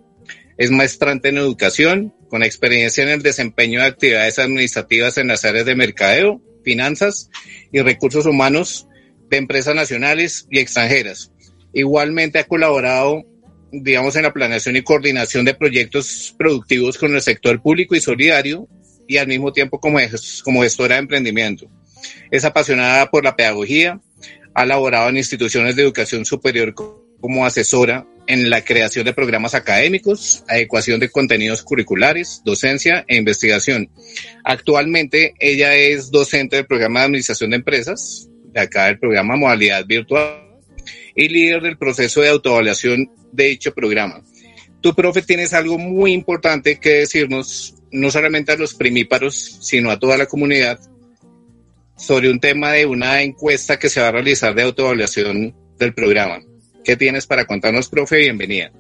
[0.58, 5.66] es maestrante en educación, con experiencia en el desempeño de actividades administrativas en las áreas
[5.66, 7.30] de mercadeo, finanzas
[7.74, 8.88] y recursos humanos
[9.30, 11.34] de empresas nacionales y extranjeras.
[11.74, 13.26] Igualmente ha colaborado,
[13.72, 18.68] digamos, en la planeación y coordinación de proyectos productivos con el sector público y solidario
[19.08, 20.00] y al mismo tiempo como,
[20.44, 21.68] como gestora de emprendimiento.
[22.32, 24.00] Es apasionada por la pedagogía,
[24.54, 30.44] ha laborado en instituciones de educación superior como asesora en la creación de programas académicos,
[30.48, 33.90] adecuación de contenidos curriculares, docencia e investigación.
[34.44, 39.84] Actualmente ella es docente del programa de administración de empresas, de acá del programa Modalidad
[39.86, 40.49] Virtual,
[41.20, 44.24] y líder del proceso de autoevaluación de dicho programa.
[44.80, 50.00] Tu profe tienes algo muy importante que decirnos, no solamente a los primíparos, sino a
[50.00, 50.80] toda la comunidad,
[51.98, 56.40] sobre un tema de una encuesta que se va a realizar de autoevaluación del programa.
[56.86, 58.20] ¿Qué tienes para contarnos, profe?
[58.20, 58.72] Bienvenida.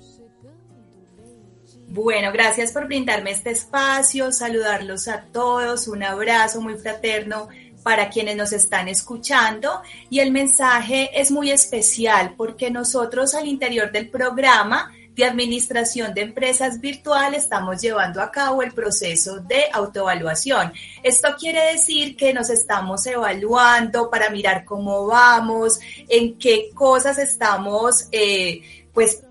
[1.90, 7.50] Bueno, gracias por brindarme este espacio, saludarlos a todos, un abrazo muy fraterno
[7.84, 13.92] para quienes nos están escuchando y el mensaje es muy especial porque nosotros al interior
[13.92, 20.72] del programa de administración de empresas virtual estamos llevando a cabo el proceso de autoevaluación.
[21.04, 28.08] Esto quiere decir que nos estamos evaluando para mirar cómo vamos, en qué cosas estamos,
[28.14, 28.62] eh,
[28.94, 29.24] pues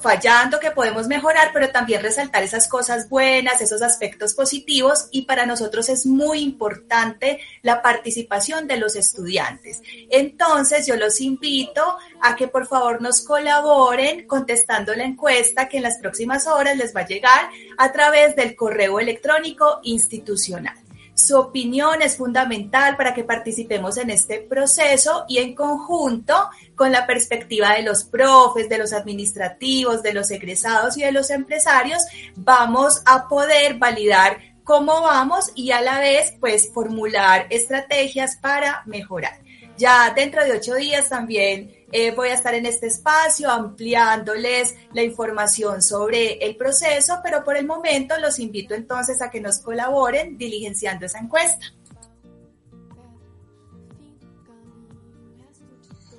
[0.00, 5.46] fallando que podemos mejorar, pero también resaltar esas cosas buenas, esos aspectos positivos y para
[5.46, 9.82] nosotros es muy importante la participación de los estudiantes.
[10.10, 15.84] Entonces yo los invito a que por favor nos colaboren contestando la encuesta que en
[15.84, 20.79] las próximas horas les va a llegar a través del correo electrónico institucional.
[21.20, 26.34] Su opinión es fundamental para que participemos en este proceso y en conjunto
[26.74, 31.28] con la perspectiva de los profes, de los administrativos, de los egresados y de los
[31.28, 32.02] empresarios,
[32.36, 39.40] vamos a poder validar cómo vamos y a la vez pues formular estrategias para mejorar.
[39.80, 45.02] Ya dentro de ocho días también eh, voy a estar en este espacio ampliándoles la
[45.02, 50.36] información sobre el proceso, pero por el momento los invito entonces a que nos colaboren
[50.36, 51.64] diligenciando esa encuesta.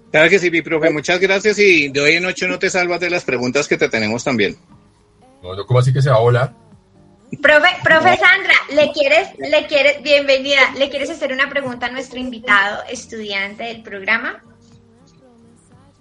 [0.10, 3.00] Claro que sí, mi profe, muchas gracias y de hoy en ocho no te salvas
[3.00, 4.58] de las preguntas que te tenemos también.
[5.44, 6.56] No, ¿cómo así que se va a volar?
[7.40, 12.20] Profe, profe Sandra, ¿le quieres, le quieres, bienvenida, ¿le quieres hacer una pregunta a nuestro
[12.20, 14.44] invitado estudiante del programa?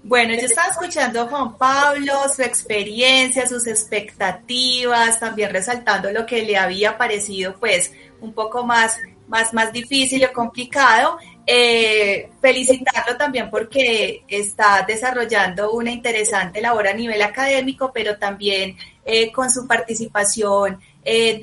[0.03, 6.43] Bueno, yo estaba escuchando a Juan Pablo, su experiencia, sus expectativas, también resaltando lo que
[6.43, 11.19] le había parecido pues un poco más, más, más difícil o complicado.
[11.47, 19.31] Eh, felicitarlo también porque está desarrollando una interesante labor a nivel académico, pero también eh,
[19.33, 21.41] con su participación eh,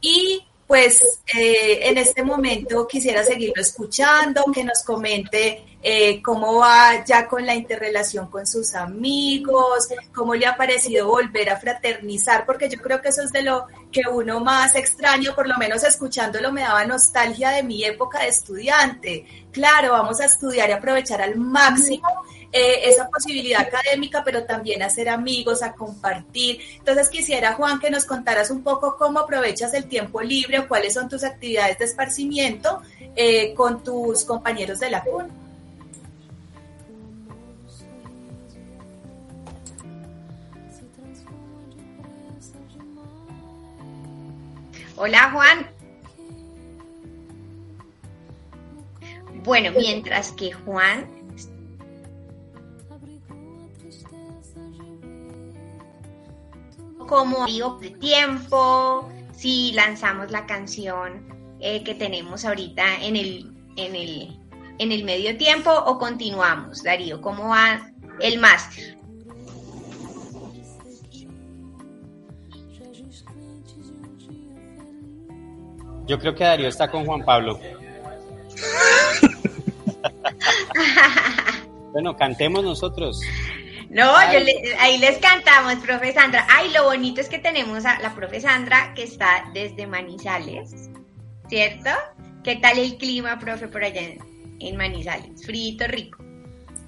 [0.00, 7.04] y pues eh, en este momento quisiera seguirlo escuchando, que nos comente eh, cómo va
[7.04, 12.68] ya con la interrelación con sus amigos, cómo le ha parecido volver a fraternizar, porque
[12.68, 16.50] yo creo que eso es de lo que uno más extraño, por lo menos escuchándolo
[16.50, 19.46] me daba nostalgia de mi época de estudiante.
[19.52, 22.08] Claro, vamos a estudiar y aprovechar al máximo
[22.50, 26.58] eh, esa posibilidad académica, pero también hacer amigos, a compartir.
[26.78, 30.94] Entonces quisiera, Juan, que nos contaras un poco cómo aprovechas el tiempo libre o cuáles
[30.94, 32.82] son tus actividades de esparcimiento
[33.14, 35.45] eh, con tus compañeros de la CUN.
[44.96, 45.70] Hola Juan.
[49.44, 51.16] Bueno, mientras que Juan
[57.06, 63.94] como digo de tiempo, si lanzamos la canción eh, que tenemos ahorita en el, en,
[63.94, 64.38] el,
[64.78, 68.95] en el medio tiempo o continuamos, Darío, ¿cómo va el máster?
[76.06, 77.58] Yo creo que Darío está con Juan Pablo.
[81.92, 83.20] bueno, cantemos nosotros.
[83.90, 86.44] No, ahí les cantamos, profe Sandra.
[86.50, 90.90] Ay, lo bonito es que tenemos a la profe Sandra que está desde Manizales,
[91.48, 91.90] ¿cierto?
[92.42, 94.00] ¿Qué tal el clima, profe, por allá
[94.60, 95.44] en Manizales.
[95.44, 96.25] Frito rico.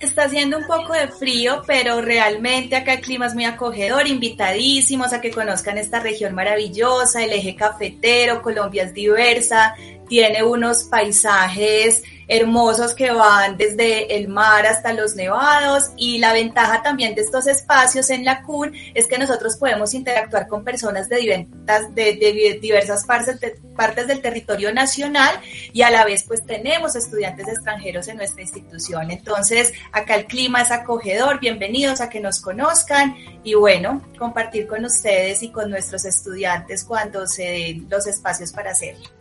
[0.01, 5.13] Está haciendo un poco de frío, pero realmente acá el clima es muy acogedor, invitadísimos
[5.13, 9.75] a que conozcan esta región maravillosa, el eje cafetero, Colombia es diversa,
[10.09, 16.83] tiene unos paisajes hermosos que van desde el mar hasta los nevados y la ventaja
[16.83, 22.59] también de estos espacios en la CUN es que nosotros podemos interactuar con personas de
[22.61, 23.39] diversas, partes,
[23.75, 25.41] partes del territorio nacional
[25.73, 29.11] y a la vez pues tenemos estudiantes extranjeros en nuestra institución.
[29.11, 34.85] Entonces acá el clima es acogedor, bienvenidos a que nos conozcan y bueno, compartir con
[34.85, 39.18] ustedes y con nuestros estudiantes cuando se den los espacios para hacerlo.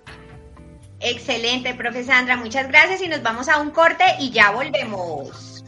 [1.00, 5.64] Excelente, profe Sandra, muchas gracias y nos vamos a un corte y ya volvemos.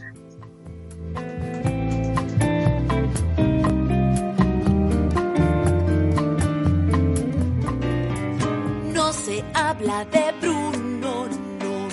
[8.92, 11.28] No se habla de Bruno, no,
[11.60, 11.88] no,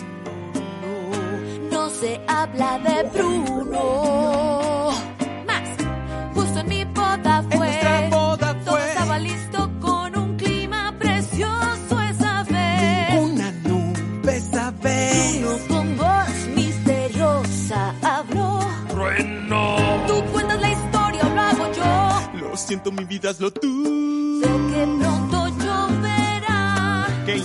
[0.81, 4.91] no, no se habla de Bruno.
[5.45, 5.69] Más,
[6.33, 7.86] justo en mi boda fue,
[18.97, 19.77] Trueno.
[20.07, 22.39] Tú cuentas la historia lo hago yo.
[22.39, 24.41] Lo siento, mi vida es lo tú.
[24.41, 27.05] Sé que pronto lloverá.
[27.23, 27.37] Que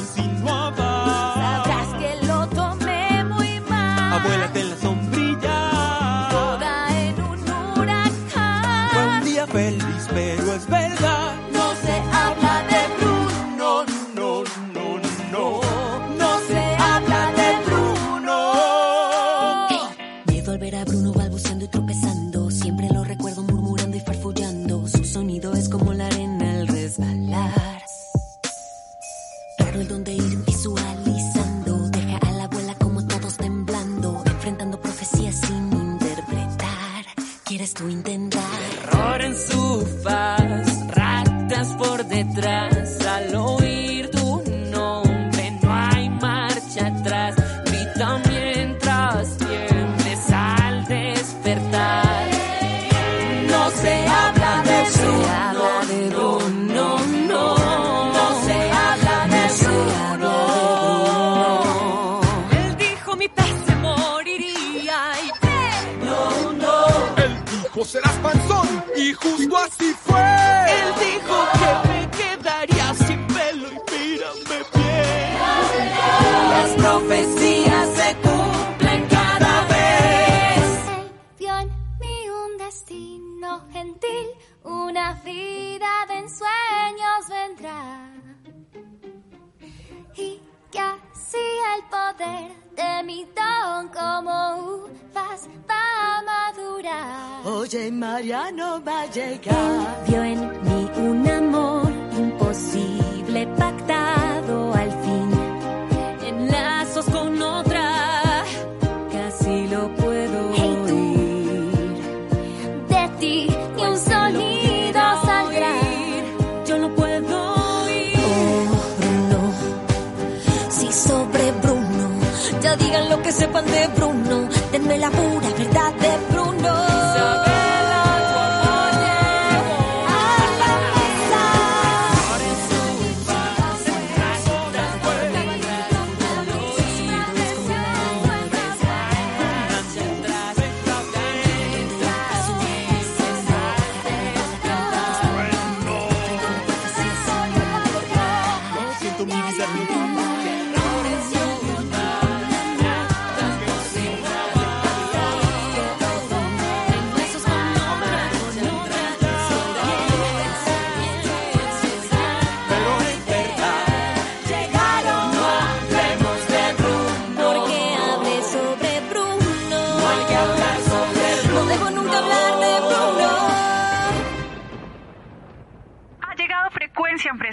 [123.33, 124.49] sepan de Bruno.
[124.71, 126.92] Denme la pura verdad de Bruno.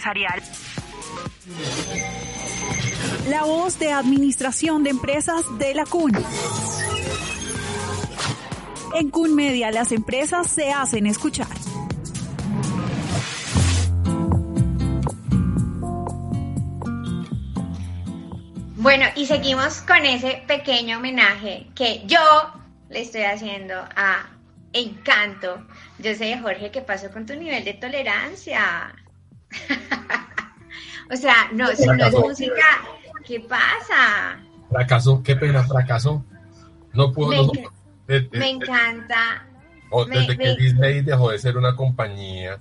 [0.09, 0.41] Empresarial.
[3.29, 6.11] La voz de Administración de Empresas de la CUN.
[8.95, 11.47] En CUN Media las empresas se hacen escuchar.
[18.77, 22.19] Bueno, y seguimos con ese pequeño homenaje que yo
[22.89, 24.29] le estoy haciendo a
[24.73, 25.67] Encanto.
[25.99, 28.95] Yo sé, Jorge, ¿qué pasó con tu nivel de tolerancia?
[31.11, 32.65] o sea, no, si no es música,
[33.25, 34.39] ¿qué pasa?
[34.69, 36.23] Fracasó, qué pena, fracasó.
[36.93, 37.29] No pudo.
[37.29, 37.71] Me, no- enc-
[38.07, 39.45] eh, eh, me eh, encanta.
[39.89, 42.59] o me- desde que me- Disney dejó de ser una compañía,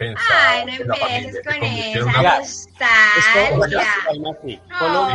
[0.00, 3.84] Ay, no empieces con esa nostalgia.
[4.68, 5.08] No, no,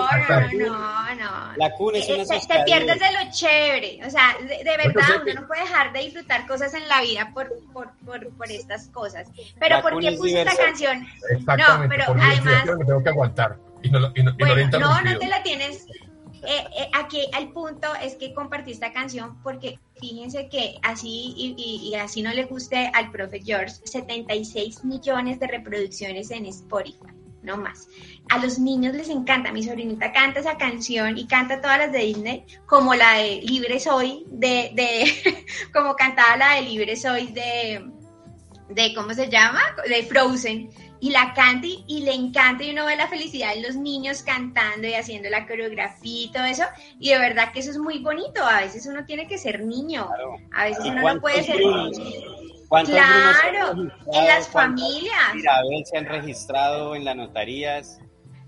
[0.70, 1.54] no, no.
[1.58, 4.00] La cuna es Eh, una te, te pierdes de lo chévere.
[4.06, 7.02] O sea, de, de Yo verdad, uno no puede dejar de disfrutar cosas en la
[7.02, 9.28] vida por, por, por, por estas cosas.
[9.60, 11.08] Pero La ¿por qué puse esta canción?
[11.30, 13.58] Exactamente, No, pero además, me tengo que aguantar.
[13.82, 15.86] Y no, lo- y no, y no lo he bueno, no, no te la tienes.
[16.44, 21.94] Eh, eh, aquí el punto es que compartí esta canción porque fíjense que así y,
[21.96, 27.14] así no le guste al profe George, 76 millones de reproducciones en Spotify,
[27.44, 27.88] no más.
[28.30, 32.00] A los niños les encanta, mi sobrinita canta esa canción y canta todas las de
[32.00, 37.86] Disney, como la de Libre Soy, de, de como cantaba la de Libre Soy de,
[38.70, 39.62] de ¿cómo se llama?
[39.88, 40.70] De Frozen.
[41.02, 44.22] Y la canta y, y le encanta y uno ve la felicidad de los niños
[44.24, 46.64] cantando y haciendo la coreografía y todo eso.
[47.00, 48.43] Y de verdad que eso es muy bonito.
[48.43, 50.10] A veces uno tiene que ser niño.
[50.52, 51.58] A veces ¿Y uno no puede ser...
[52.72, 55.34] Han Claro, en las ¿Cuántas familias.
[55.34, 58.00] Mirabel se han registrado en las notarías.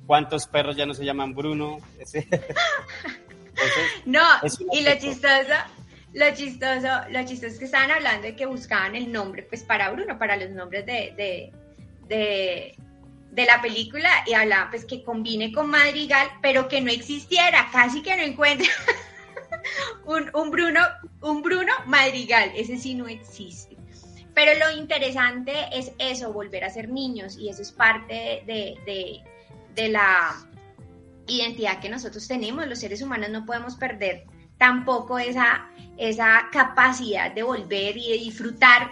[0.06, 1.80] ¿Cuántos perros ya no se llaman Bruno?
[2.00, 4.24] Entonces, No,
[4.74, 5.54] y lo chistoso,
[6.14, 9.90] lo chistoso, lo chistoso es que estaban hablando de que buscaban el nombre, pues para
[9.92, 11.52] Bruno, para los nombres de, de,
[12.12, 12.76] de,
[13.32, 18.04] de la película, y hablaban pues que combine con Madrigal, pero que no existiera, casi
[18.04, 18.68] que no encuentra
[20.06, 20.82] un, un Bruno,
[21.22, 23.78] un Bruno Madrigal, ese sí no existe.
[24.34, 29.22] Pero lo interesante es eso, volver a ser niños, y eso es parte de, de,
[29.76, 30.36] de la
[31.28, 32.68] identidad que nosotros tenemos.
[32.68, 34.26] Los seres humanos no podemos perder
[34.58, 38.92] tampoco esa, esa capacidad de volver y de disfrutar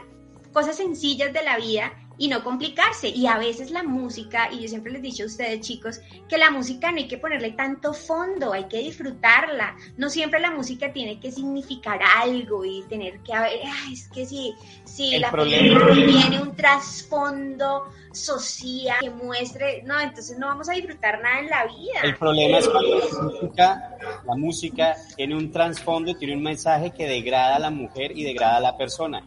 [0.51, 3.07] cosas sencillas de la vida y no complicarse.
[3.07, 6.37] Y a veces la música, y yo siempre les he dicho a ustedes chicos, que
[6.37, 9.75] la música no hay que ponerle tanto fondo, hay que disfrutarla.
[9.97, 14.25] No siempre la música tiene que significar algo y tener que haber, "Ay, es que
[14.25, 14.53] si,
[14.83, 20.73] si El la película tiene un trasfondo social que muestre, no, entonces no vamos a
[20.73, 21.99] disfrutar nada en la vida.
[22.03, 27.07] el problema es cuando la música, la música tiene un trasfondo, tiene un mensaje que
[27.07, 29.23] degrada a la mujer y degrada a la persona.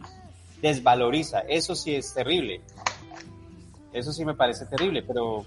[0.63, 1.41] Desvaloriza.
[1.41, 2.61] Eso sí es terrible.
[3.91, 5.45] Eso sí me parece terrible, pero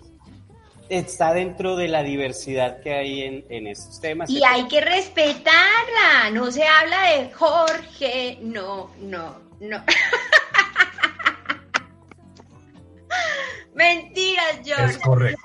[0.91, 4.29] está dentro de la diversidad que hay en, en estos temas.
[4.29, 6.29] Y hay que respetarla.
[6.35, 8.39] No se habla de Jorge.
[8.43, 9.83] No, no, no.
[13.75, 14.85] Mentiras, George.
[14.85, 15.43] Es correcto.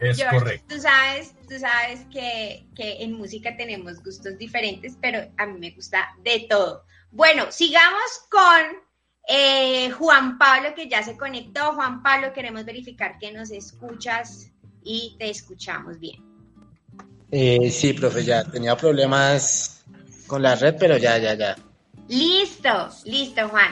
[0.00, 0.74] Es George, correcto.
[0.74, 5.72] Tú sabes, tú sabes que, que en música tenemos gustos diferentes, pero a mí me
[5.72, 6.86] gusta de todo.
[7.10, 8.90] Bueno, sigamos con
[9.28, 11.74] eh, Juan Pablo, que ya se conectó.
[11.74, 14.50] Juan Pablo, queremos verificar que nos escuchas
[14.82, 16.22] y te escuchamos bien.
[17.30, 19.84] Eh, sí, profe, ya tenía problemas
[20.26, 21.56] con la red, pero ya, ya, ya.
[22.08, 23.70] Listo, listo, Juan.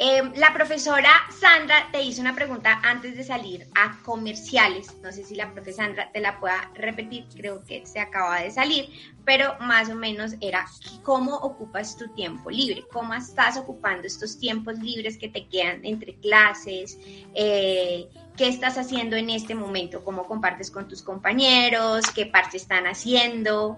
[0.00, 4.94] Eh, la profesora Sandra te hizo una pregunta antes de salir a comerciales.
[5.02, 8.52] No sé si la profe Sandra te la pueda repetir, creo que se acaba de
[8.52, 8.88] salir,
[9.24, 10.66] pero más o menos era
[11.02, 16.14] cómo ocupas tu tiempo libre, cómo estás ocupando estos tiempos libres que te quedan entre
[16.14, 16.96] clases,
[17.34, 22.86] eh, qué estás haciendo en este momento, cómo compartes con tus compañeros, qué parte están
[22.86, 23.76] haciendo.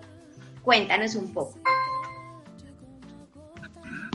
[0.63, 1.59] Cuéntanos un poco.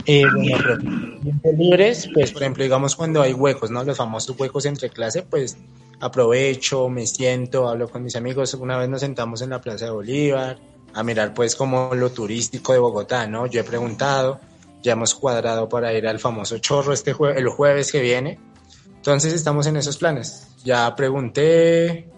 [0.08, 3.82] Eh, bueno, tiempos libres, pues por ejemplo, digamos cuando hay huecos, ¿no?
[3.82, 5.58] Los famosos huecos entre clase, pues
[6.00, 8.54] aprovecho, me siento, hablo con mis amigos.
[8.54, 10.58] Una vez nos sentamos en la Plaza de Bolívar
[10.94, 13.46] a mirar pues como lo turístico de Bogotá, ¿no?
[13.46, 14.40] Yo he preguntado,
[14.80, 18.38] ya hemos cuadrado para ir al famoso chorro este jue el jueves que viene.
[18.94, 20.48] Entonces estamos en esos planes.
[20.64, 22.08] Ya pregunté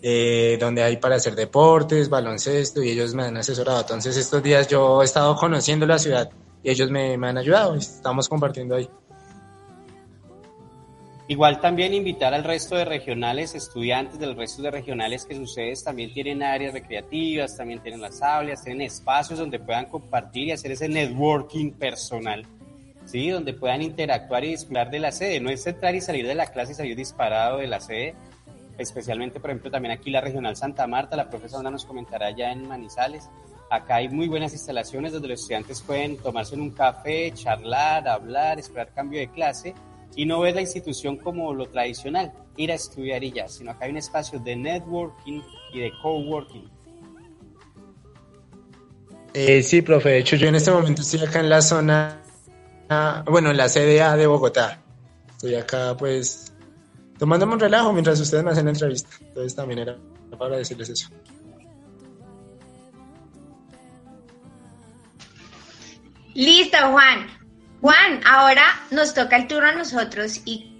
[0.00, 3.80] eh, hay para hacer deportes, baloncesto y ellos me han asesorado.
[3.80, 6.30] Entonces estos días yo he estado conociendo la ciudad
[6.64, 7.76] y ellos me, me han ayudado.
[7.76, 8.88] y Estamos compartiendo ahí.
[11.28, 16.12] Igual también invitar al resto de regionales, estudiantes del resto de regionales que ustedes también
[16.12, 20.86] tienen áreas recreativas, también tienen las aulas, tienen espacios donde puedan compartir y hacer ese
[20.86, 22.44] networking personal,
[23.06, 23.30] ¿sí?
[23.30, 25.40] Donde puedan interactuar y disfrutar de la sede.
[25.40, 28.14] No es entrar y salir de la clase y salir disparado de la sede,
[28.76, 32.68] especialmente, por ejemplo, también aquí la regional Santa Marta, la profesora nos comentará ya en
[32.68, 33.30] Manizales.
[33.70, 38.92] Acá hay muy buenas instalaciones donde los estudiantes pueden tomarse un café, charlar, hablar, esperar
[38.94, 39.74] cambio de clase
[40.16, 43.86] y no ver la institución como lo tradicional, ir a estudiar y ya, sino acá
[43.86, 45.40] hay un espacio de networking
[45.72, 46.70] y de coworking.
[49.32, 50.10] Eh, sí, profe.
[50.10, 52.22] De hecho, yo en este momento estoy acá en la zona,
[53.26, 54.80] bueno, en la CDA de Bogotá.
[55.30, 56.52] Estoy acá, pues,
[57.18, 59.10] tomándome un relajo mientras ustedes me hacen la entrevista.
[59.20, 59.96] Entonces también era
[60.38, 61.08] para decirles eso.
[66.34, 67.26] Listo, Juan.
[67.80, 70.70] Juan, ahora nos toca el turno a nosotros y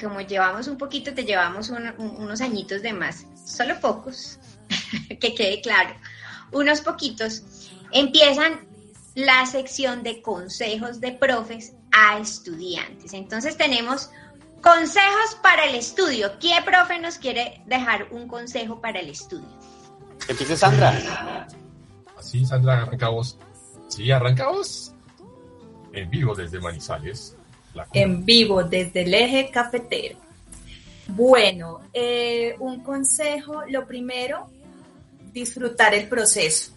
[0.00, 4.38] como llevamos un poquito, te llevamos un- un- unos añitos de más, solo pocos,
[5.20, 5.94] que quede claro,
[6.52, 8.60] unos poquitos, empiezan
[9.14, 13.12] la sección de consejos de profes a estudiantes.
[13.14, 14.10] Entonces tenemos
[14.60, 16.38] consejos para el estudio.
[16.40, 19.48] ¿Qué profe nos quiere dejar un consejo para el estudio?
[20.26, 21.46] Que empiece Sandra.
[22.18, 23.38] Así, Sandra, arranca vos.
[23.94, 24.92] Sí, arranca vos.
[25.92, 27.36] En vivo desde Manizales.
[27.92, 30.18] En vivo desde el eje cafetero.
[31.06, 34.50] Bueno, eh, un consejo, lo primero,
[35.32, 36.72] disfrutar el proceso,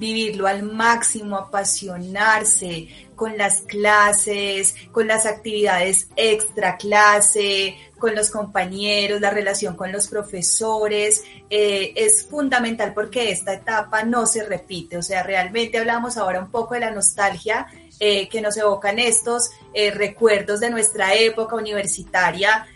[0.00, 9.20] vivirlo al máximo, apasionarse con las clases, con las actividades extra clase, con los compañeros,
[9.20, 15.02] la relación con los profesores, eh, es fundamental porque esta etapa no se repite, o
[15.02, 17.66] sea, realmente hablamos ahora un poco de la nostalgia
[18.00, 22.66] eh, que nos evocan estos eh, recuerdos de nuestra época universitaria.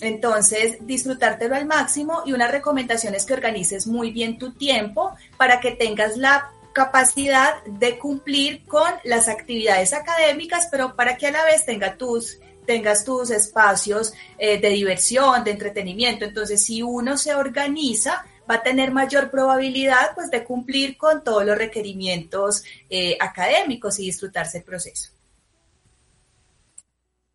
[0.00, 5.60] Entonces, disfrutártelo al máximo y una recomendación es que organices muy bien tu tiempo para
[5.60, 11.44] que tengas la capacidad de cumplir con las actividades académicas, pero para que a la
[11.44, 16.24] vez tenga tus, tengas tus espacios eh, de diversión, de entretenimiento.
[16.24, 21.46] Entonces, si uno se organiza, va a tener mayor probabilidad pues, de cumplir con todos
[21.46, 25.13] los requerimientos eh, académicos y disfrutarse el proceso.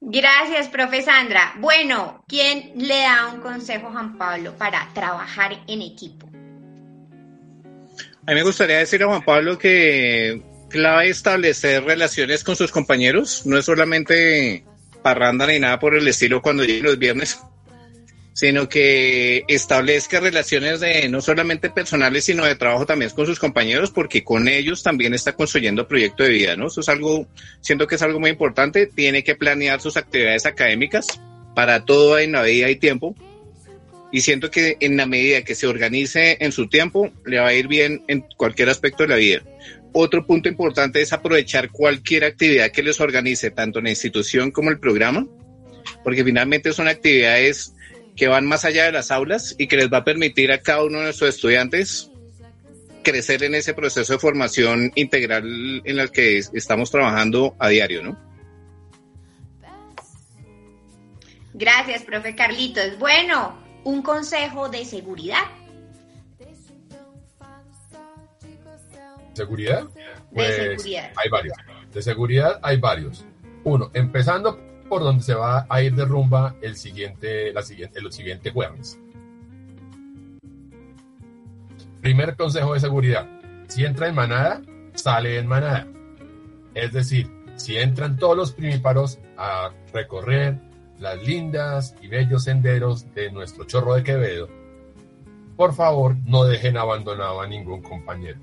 [0.02, 1.56] Gracias, profe Sandra.
[1.60, 6.28] Bueno, ¿quién le da un consejo a Juan Pablo para trabajar en equipo?
[8.26, 13.46] A mí me gustaría decir a Juan Pablo que clave establecer relaciones con sus compañeros,
[13.46, 14.64] no es solamente
[15.02, 17.40] parranda ni nada por el estilo cuando lleguen los viernes,
[18.34, 23.92] sino que establezca relaciones de no solamente personales, sino de trabajo también con sus compañeros,
[23.92, 26.68] porque con ellos también está construyendo proyecto de vida, ¿no?
[26.68, 27.28] Eso es algo,
[27.62, 31.08] siento que es algo muy importante, tiene que planear sus actividades académicas,
[31.54, 33.16] para todo en la vida hay tiempo,
[34.12, 37.54] y siento que en la medida que se organice en su tiempo, le va a
[37.54, 39.44] ir bien en cualquier aspecto de la vida.
[39.92, 44.80] Otro punto importante es aprovechar cualquier actividad que les organice, tanto la institución como el
[44.80, 45.28] programa,
[46.04, 47.74] porque finalmente son actividades
[48.20, 50.84] que van más allá de las aulas y que les va a permitir a cada
[50.84, 52.12] uno de nuestros estudiantes
[53.02, 58.20] crecer en ese proceso de formación integral en el que estamos trabajando a diario, ¿no?
[61.54, 63.00] Gracias, profe Carlitos.
[63.00, 65.46] Bueno, un consejo de seguridad.
[69.34, 69.84] ¿Seguridad?
[69.84, 70.04] De
[70.34, 71.12] Pues seguridad.
[71.16, 71.58] hay varios.
[71.94, 73.24] De seguridad hay varios.
[73.64, 74.60] Uno, empezando
[74.90, 79.00] por donde se va a ir de rumba el siguiente, la siguiente, el siguiente jueves.
[82.02, 83.28] Primer consejo de seguridad.
[83.68, 84.62] Si entra en manada,
[84.96, 85.88] sale en manada.
[86.74, 90.58] Es decir, si entran todos los primíparos a recorrer
[90.98, 94.50] las lindas y bellos senderos de nuestro chorro de Quevedo,
[95.56, 98.40] por favor no dejen abandonado a ningún compañero.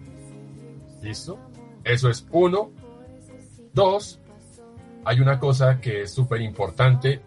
[1.03, 1.39] ¿Listo?
[1.83, 2.71] Eso es uno.
[3.73, 4.21] Dos,
[5.07, 7.21] hay una cosa que es súper importante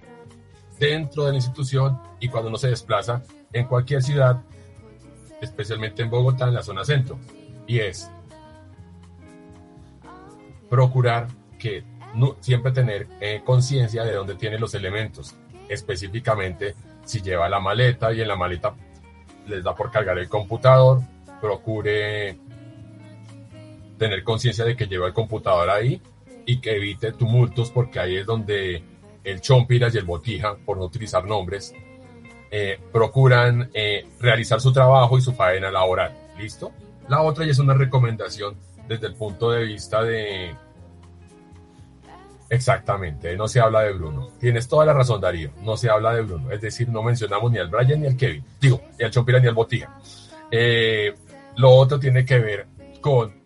[0.78, 3.24] dentro de la institución y cuando uno se desplaza
[3.54, 4.42] en cualquier ciudad,
[5.42, 7.18] especialmente en Bogotá, en la zona centro,
[7.66, 8.12] y es
[10.70, 11.28] procurar
[11.58, 11.84] que
[12.16, 15.36] no- siempre tener eh, conciencia de dónde tiene los elementos,
[15.70, 16.76] específicamente
[17.06, 18.76] si lleva la maleta y en la maleta
[19.48, 21.02] les da por cargar el computador,
[21.40, 22.38] procure
[23.98, 26.02] tener conciencia de que lleva el computador ahí
[26.50, 28.82] y que evite tumultos porque ahí es donde
[29.24, 31.76] el chompiras y el botija, por no utilizar nombres,
[32.50, 36.18] eh, procuran eh, realizar su trabajo y su faena laboral.
[36.40, 36.72] ¿Listo?
[37.08, 38.56] La otra ya es una recomendación
[38.88, 40.56] desde el punto de vista de...
[42.50, 44.30] Exactamente, no se habla de Bruno.
[44.40, 45.52] Tienes toda la razón, Darío.
[45.62, 46.50] No se habla de Bruno.
[46.50, 48.44] Es decir, no mencionamos ni al Brian ni al Kevin.
[48.60, 50.00] Digo, ni al Chompira ni al Botija.
[50.50, 51.14] Eh,
[51.58, 52.66] lo otro tiene que ver
[53.02, 53.39] con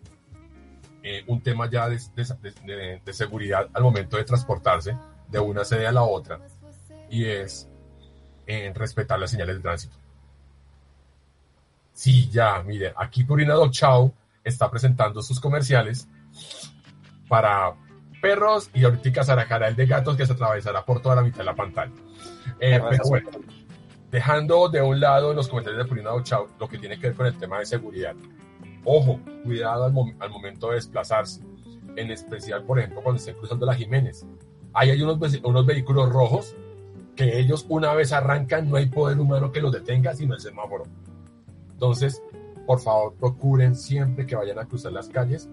[1.04, 4.96] eh, un tema ya de, de- de- de seguridad al momento de transportarse
[5.28, 6.40] de una sede a la otra
[7.10, 7.68] y es
[8.46, 9.96] en respetar las señales de tránsito.
[11.92, 16.08] Sí, ya, mire, aquí Purina Dog Chow está presentando sus comerciales
[17.28, 17.74] para
[18.20, 21.44] perros y ahorita Saracara el de gatos que se atravesará por toda la mitad de
[21.44, 21.92] la pantalla.
[22.58, 23.30] Eh, pero bueno,
[24.10, 27.16] dejando de un lado los comentarios de Purina Dog Chow, lo que tiene que ver
[27.16, 28.14] con el tema de seguridad.
[28.84, 31.42] Ojo, cuidado al, mom- al momento de desplazarse.
[31.96, 34.26] En especial, por ejemplo, cuando estén cruzando la Jiménez.
[34.72, 36.56] Ahí hay unos, unos vehículos rojos
[37.14, 40.84] que ellos una vez arrancan no hay poder humano que los detenga sino el semáforo.
[41.72, 42.20] Entonces,
[42.66, 45.48] por favor, procuren siempre que vayan a cruzar las calles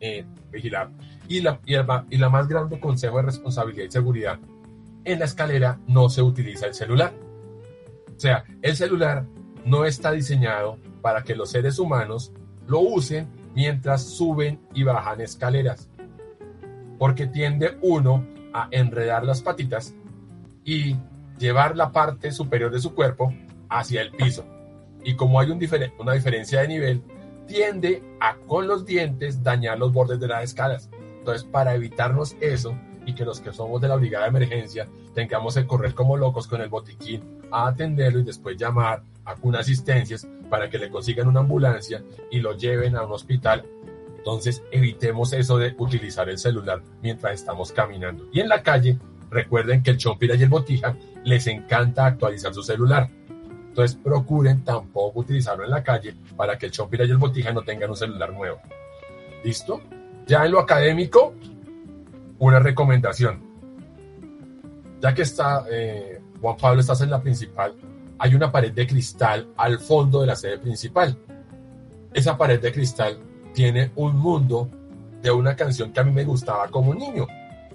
[0.00, 0.90] eh, vigilar.
[1.28, 4.38] Y la, y, el, y la más grande consejo de responsabilidad y seguridad,
[5.04, 7.12] en la escalera no se utiliza el celular.
[8.16, 9.24] O sea, el celular
[9.64, 12.32] no está diseñado para que los seres humanos
[12.66, 15.88] lo usen mientras suben y bajan escaleras.
[16.98, 19.94] Porque tiende uno a enredar las patitas
[20.64, 20.96] y
[21.38, 23.32] llevar la parte superior de su cuerpo
[23.68, 24.44] hacia el piso.
[25.04, 25.60] Y como hay un
[25.98, 27.02] una diferencia de nivel,
[27.46, 30.90] tiende a con los dientes dañar los bordes de las escalas.
[31.18, 32.76] Entonces, para evitarnos eso
[33.06, 36.46] y que los que somos de la brigada de emergencia tengamos que correr como locos
[36.46, 39.02] con el botiquín a atenderlo y después llamar
[39.42, 43.64] una asistencias para que le consigan una ambulancia y lo lleven a un hospital.
[44.18, 48.28] Entonces, evitemos eso de utilizar el celular mientras estamos caminando.
[48.32, 48.98] Y en la calle,
[49.30, 53.08] recuerden que el chompira y el botija les encanta actualizar su celular.
[53.76, 57.60] Entonces procuren tampoco utilizarlo en la calle para que el Chompira y el Botija no
[57.60, 58.58] tengan un celular nuevo.
[59.44, 59.82] ¿Listo?
[60.26, 61.34] Ya en lo académico,
[62.38, 63.42] una recomendación.
[65.02, 67.74] Ya que está, eh, Juan Pablo, estás en la principal,
[68.18, 71.16] hay una pared de cristal al fondo de la sede principal.
[72.12, 73.18] Esa pared de cristal
[73.52, 74.70] tiene un mundo
[75.22, 77.26] de una canción que a mí me gustaba como niño,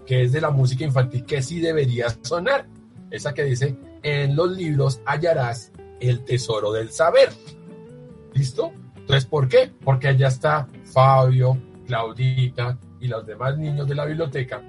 [0.06, 2.66] que es de la música infantil que sí debería sonar.
[3.10, 7.30] Esa que dice, en los libros hallarás el tesoro del saber.
[8.34, 8.72] ¿Listo?
[8.96, 9.72] Entonces, ¿por qué?
[9.84, 14.62] Porque allá está Fabio, Claudita y los demás niños de la biblioteca.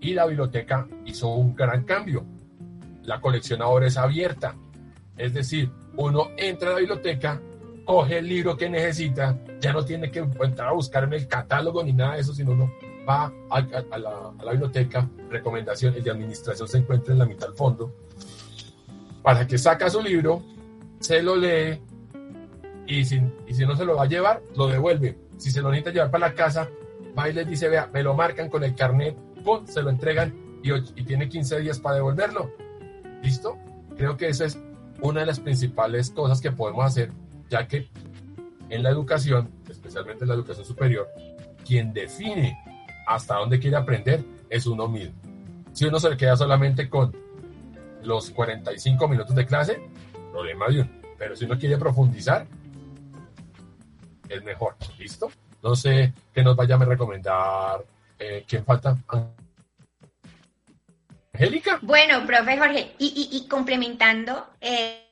[0.00, 2.24] Y la biblioteca hizo un gran cambio.
[3.02, 4.56] La colección ahora es abierta.
[5.16, 7.40] Es decir, uno entra a la biblioteca,
[7.84, 11.82] coge el libro que necesita, ya no tiene que entrar a buscar en el catálogo
[11.84, 12.72] ni nada de eso, sino uno
[13.08, 17.48] va a, la, a la, biblioteca, recomendación, el de administración se encuentra en la mitad
[17.48, 17.92] del fondo,
[19.22, 20.42] para que saca su libro,
[21.00, 21.80] se lo lee
[22.86, 25.18] y si, no se lo va a llevar, lo devuelve.
[25.36, 26.68] Si se lo necesita llevar para la casa,
[27.18, 30.34] va y les dice, vea, me lo marcan con el carnet, pum, se lo entregan
[30.62, 32.50] y, y tiene 15 días para devolverlo.
[33.22, 33.56] ¿Listo?
[33.96, 34.58] Creo que esa es
[35.00, 37.10] una de las principales cosas que podemos hacer,
[37.48, 37.88] ya que
[38.68, 41.08] en la educación, especialmente en la educación superior,
[41.64, 42.58] quien define
[43.06, 45.14] hasta dónde quiere aprender es uno mismo.
[45.72, 47.14] Si uno se queda solamente con
[48.02, 49.80] los 45 minutos de clase,
[50.30, 50.90] problema de uno.
[51.18, 52.46] Pero si uno quiere profundizar,
[54.28, 54.76] es mejor.
[54.98, 55.30] ¿Listo?
[55.62, 57.84] No sé qué nos vaya a recomendar.
[58.18, 58.96] Eh, ¿Quién falta?
[61.32, 61.78] Angélica.
[61.82, 65.08] Bueno, profe Jorge, y, complementando eh,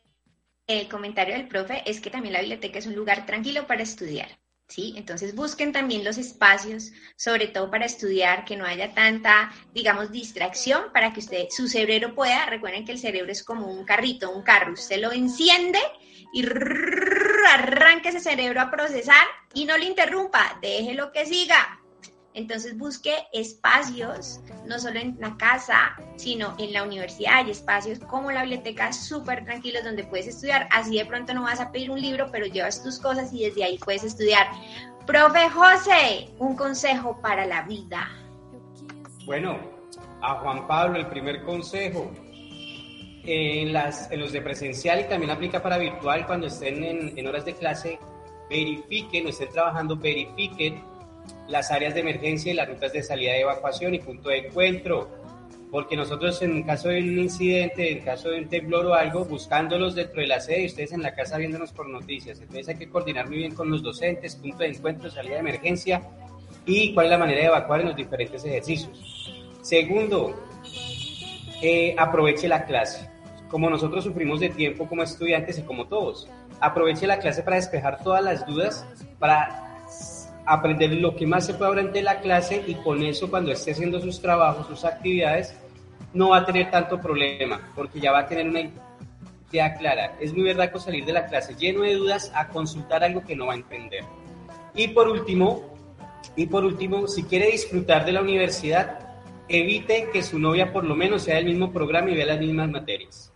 [0.66, 4.28] el comentario del profe, es que también la biblioteca es un lugar tranquilo para estudiar.
[4.70, 4.94] ¿sí?
[4.96, 10.92] Entonces busquen también los espacios, sobre todo para estudiar, que no haya tanta, digamos, distracción
[10.92, 14.42] para que usted, su cerebro pueda, recuerden que el cerebro es como un carrito, un
[14.42, 15.80] carro, usted lo enciende
[16.32, 16.46] y
[17.48, 21.79] arranque ese cerebro a procesar y no le interrumpa, déjelo que siga,
[22.34, 27.38] entonces busque espacios, no solo en la casa, sino en la universidad.
[27.38, 30.68] Hay espacios como la biblioteca súper tranquilos donde puedes estudiar.
[30.70, 33.64] Así de pronto no vas a pedir un libro, pero llevas tus cosas y desde
[33.64, 34.46] ahí puedes estudiar.
[35.06, 38.08] Profe José, un consejo para la vida.
[39.26, 39.58] Bueno,
[40.22, 42.10] a Juan Pablo el primer consejo.
[43.22, 47.26] En, las, en los de presencial y también aplica para virtual cuando estén en, en
[47.26, 47.98] horas de clase,
[48.48, 50.82] verifiquen o estén trabajando, verifiquen
[51.48, 55.08] las áreas de emergencia y las rutas de salida de evacuación y punto de encuentro.
[55.70, 59.94] Porque nosotros en caso de un incidente, en caso de un temblor o algo, buscándolos
[59.94, 62.40] dentro de la sede y ustedes en la casa viéndonos por noticias.
[62.40, 66.02] Entonces hay que coordinar muy bien con los docentes, punto de encuentro, salida de emergencia
[66.66, 69.32] y cuál es la manera de evacuar en los diferentes ejercicios.
[69.62, 70.34] Segundo,
[71.62, 73.08] eh, aproveche la clase.
[73.48, 76.28] Como nosotros sufrimos de tiempo como estudiantes y como todos,
[76.60, 78.86] aproveche la clase para despejar todas las dudas,
[79.18, 79.69] para
[80.46, 84.00] aprender lo que más se puede aprender la clase y con eso cuando esté haciendo
[84.00, 85.54] sus trabajos, sus actividades,
[86.12, 88.70] no va a tener tanto problema, porque ya va a tener una
[89.52, 90.16] idea clara.
[90.20, 93.36] Es muy verdad que salir de la clase lleno de dudas a consultar algo que
[93.36, 94.04] no va a entender.
[94.74, 95.70] Y por último,
[96.36, 98.98] y por último, si quiere disfrutar de la universidad,
[99.48, 102.68] evite que su novia por lo menos sea del mismo programa y vea las mismas
[102.68, 103.32] materias.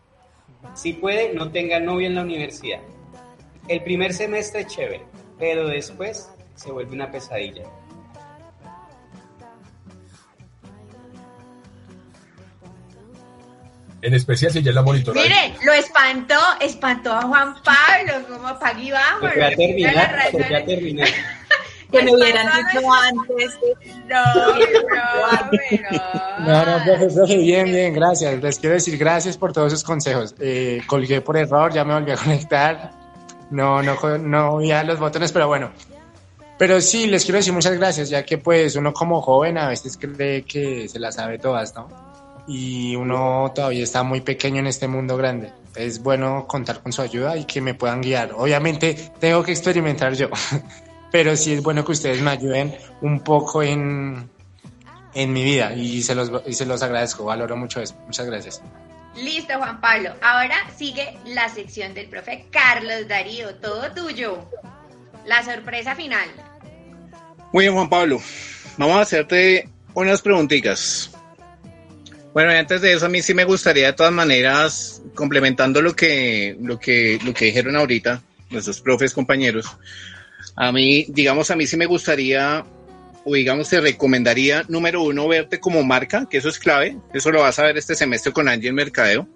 [0.74, 2.80] Si puede, no tenga novia en la universidad.
[3.68, 5.02] El primer semestre es chévere,
[5.38, 7.64] pero después se vuelve una pesadilla.
[14.02, 15.18] En especial si ya la monitora.
[15.22, 19.32] Mire, lo espantó, espantó a Juan Pablo, como para aquí vamos.
[19.32, 21.08] Se a terminar, se a terminar.
[21.90, 23.58] que me hubieran dicho antes.
[24.06, 24.22] No,
[26.44, 28.42] no, no, no, profe, profe, bien, bien, gracias.
[28.42, 30.34] Les quiero decir gracias por todos esos consejos.
[30.38, 32.90] Eh, colgué por error, ya me volví a conectar.
[33.50, 35.72] No, no, no oía los botones, pero bueno,
[36.58, 39.98] Pero sí, les quiero decir muchas gracias, ya que pues uno como joven a veces
[39.98, 41.88] cree que se las sabe todas, ¿no?
[42.46, 45.52] Y uno todavía está muy pequeño en este mundo grande.
[45.74, 48.32] Es bueno contar con su ayuda y que me puedan guiar.
[48.36, 50.28] Obviamente tengo que experimentar yo,
[51.10, 54.28] pero sí es bueno que ustedes me ayuden un poco en,
[55.14, 57.96] en mi vida y se, los, y se los agradezco, valoro mucho eso.
[58.06, 58.62] Muchas gracias.
[59.16, 60.10] Listo, Juan Pablo.
[60.22, 64.38] Ahora sigue la sección del profe Carlos Darío, todo tuyo.
[65.24, 66.28] La sorpresa final.
[67.54, 68.20] Muy bien, Juan Pablo.
[68.78, 71.12] Vamos a hacerte unas preguntitas.
[72.32, 76.56] Bueno, antes de eso, a mí sí me gustaría de todas maneras, complementando lo que,
[76.60, 79.66] lo que, lo que dijeron ahorita, nuestros profes, compañeros,
[80.56, 82.64] a mí, digamos, a mí sí me gustaría,
[83.24, 87.42] o digamos, te recomendaría, número uno, verte como marca, que eso es clave, eso lo
[87.42, 89.28] vas a ver este semestre con en Mercadeo.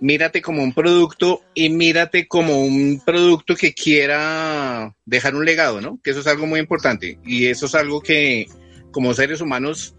[0.00, 5.98] Mírate como un producto y mírate como un producto que quiera dejar un legado, ¿no?
[6.02, 8.46] Que eso es algo muy importante y eso es algo que
[8.90, 9.94] como seres humanos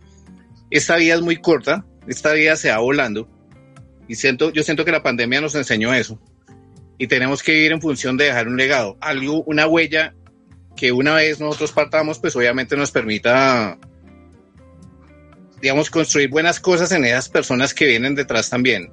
[0.69, 3.27] esta vida es muy corta, esta vida se va volando
[4.07, 6.19] y siento, yo siento que la pandemia nos enseñó eso
[6.97, 10.13] y tenemos que vivir en función de dejar un legado, algo, una huella
[10.75, 13.77] que una vez nosotros partamos, pues obviamente nos permita,
[15.61, 18.91] digamos, construir buenas cosas en esas personas que vienen detrás también.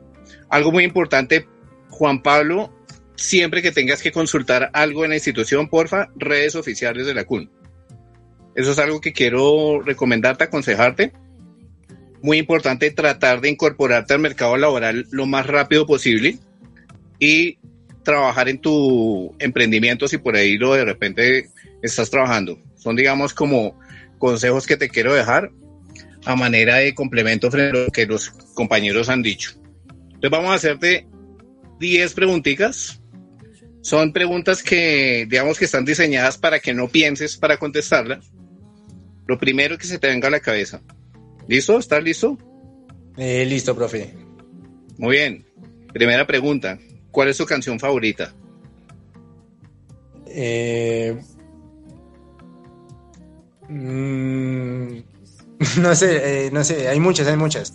[0.55, 1.49] Algo muy importante,
[1.91, 2.73] Juan Pablo,
[3.17, 7.51] siempre que tengas que consultar algo en la institución, porfa, redes oficiales de la CUN.
[8.55, 11.13] Eso es algo que quiero recomendarte, aconsejarte.
[12.23, 16.39] Muy importante tratar de incorporarte al mercado laboral lo más rápido posible
[17.19, 17.59] y
[18.05, 21.51] trabajar en tu emprendimiento si por ahí lo de repente
[21.83, 22.61] estás trabajando.
[22.77, 23.77] Son, digamos, como
[24.19, 25.51] consejos que te quiero dejar
[26.25, 29.64] a manera de complemento frente a lo que los compañeros han dicho.
[30.25, 31.07] Entonces vamos a hacerte
[31.81, 32.99] 10 preguntitas.
[33.83, 38.21] Son preguntas que, digamos, que están diseñadas para que no pienses para contestarla.
[39.27, 40.81] Lo primero que se te venga a la cabeza.
[41.47, 41.79] ¿Listo?
[41.79, 42.39] ¿Estás listo?
[43.19, 44.15] Eh, listo, profe.
[44.97, 45.45] Muy bien.
[45.93, 46.79] Primera pregunta.
[47.11, 48.33] ¿Cuál es tu canción favorita?
[50.27, 51.21] Eh,
[53.69, 54.99] mm,
[55.83, 57.75] no sé, eh, no sé, hay muchas, hay muchas.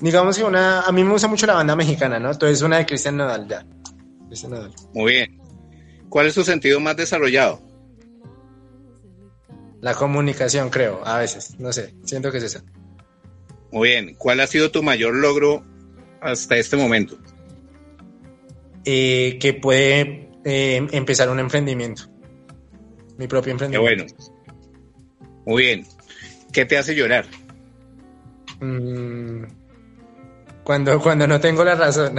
[0.00, 2.32] Digamos que una, a mí me gusta mucho la banda mexicana, ¿no?
[2.32, 3.64] Entonces una de Cristian Nodal, ya.
[4.26, 4.72] Cristian Nodal.
[4.92, 5.40] Muy bien.
[6.08, 7.60] ¿Cuál es tu sentido más desarrollado?
[9.80, 12.64] La comunicación, creo, a veces, no sé, siento que es esa.
[13.70, 14.14] Muy bien.
[14.14, 15.64] ¿Cuál ha sido tu mayor logro
[16.20, 17.18] hasta este momento?
[18.84, 22.04] Eh, que puede eh, empezar un emprendimiento.
[23.18, 24.04] Mi propio Qué emprendimiento.
[24.14, 25.44] bueno.
[25.46, 25.86] Muy bien.
[26.52, 27.26] ¿Qué te hace llorar?
[28.60, 29.44] Mm,
[30.64, 32.16] cuando, cuando no tengo la razón.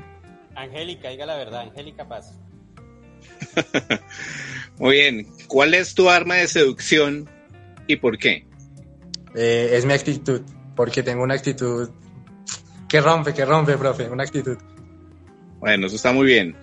[0.56, 2.34] Angélica, diga la verdad, Angélica Paz.
[4.78, 5.28] Muy bien.
[5.46, 7.28] ¿Cuál es tu arma de seducción
[7.86, 8.46] y por qué?
[9.34, 10.42] Eh, es mi actitud,
[10.74, 11.90] porque tengo una actitud
[12.88, 14.58] que rompe, que rompe, profe, una actitud.
[15.60, 16.56] Bueno, eso está muy bien.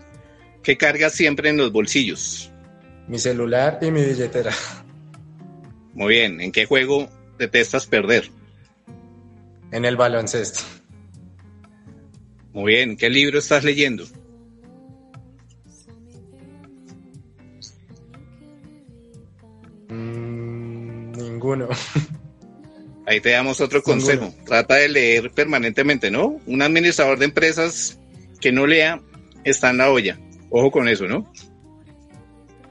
[0.62, 2.52] ¿Qué cargas siempre en los bolsillos?
[3.08, 4.52] Mi celular y mi billetera.
[5.94, 6.42] Muy bien.
[6.42, 7.10] ¿En qué juego
[7.40, 8.30] detestas perder?
[9.72, 10.79] En el baloncesto.
[12.54, 12.98] Muy bien.
[12.98, 14.06] ¿Qué libro estás leyendo?
[19.90, 21.70] Mm, ninguno.
[23.06, 24.34] Ahí te damos otro consejo.
[24.46, 26.40] Trata de leer permanentemente, ¿no?
[26.46, 28.00] Un administrador de empresas
[28.40, 29.02] que no lea
[29.44, 30.20] está en la olla.
[30.52, 31.32] Ojo con eso, ¿no?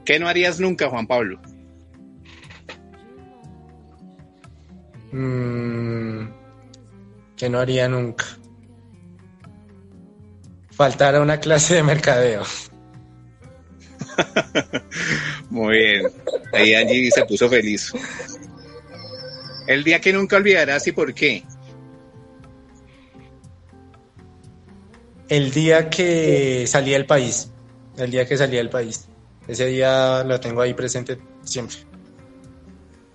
[0.05, 1.41] ¿Qué no harías nunca, Juan Pablo?
[5.11, 6.29] Mm,
[7.35, 8.38] que no haría nunca.
[10.79, 12.43] Faltar a una clase de mercadeo.
[15.49, 16.07] Muy bien.
[16.53, 17.91] Ahí Angie se puso feliz.
[19.67, 21.43] El día que nunca olvidarás y por qué.
[25.27, 27.51] El día que salí del país.
[27.97, 29.09] El día que salí del país.
[29.49, 31.75] Ese día lo tengo ahí presente siempre.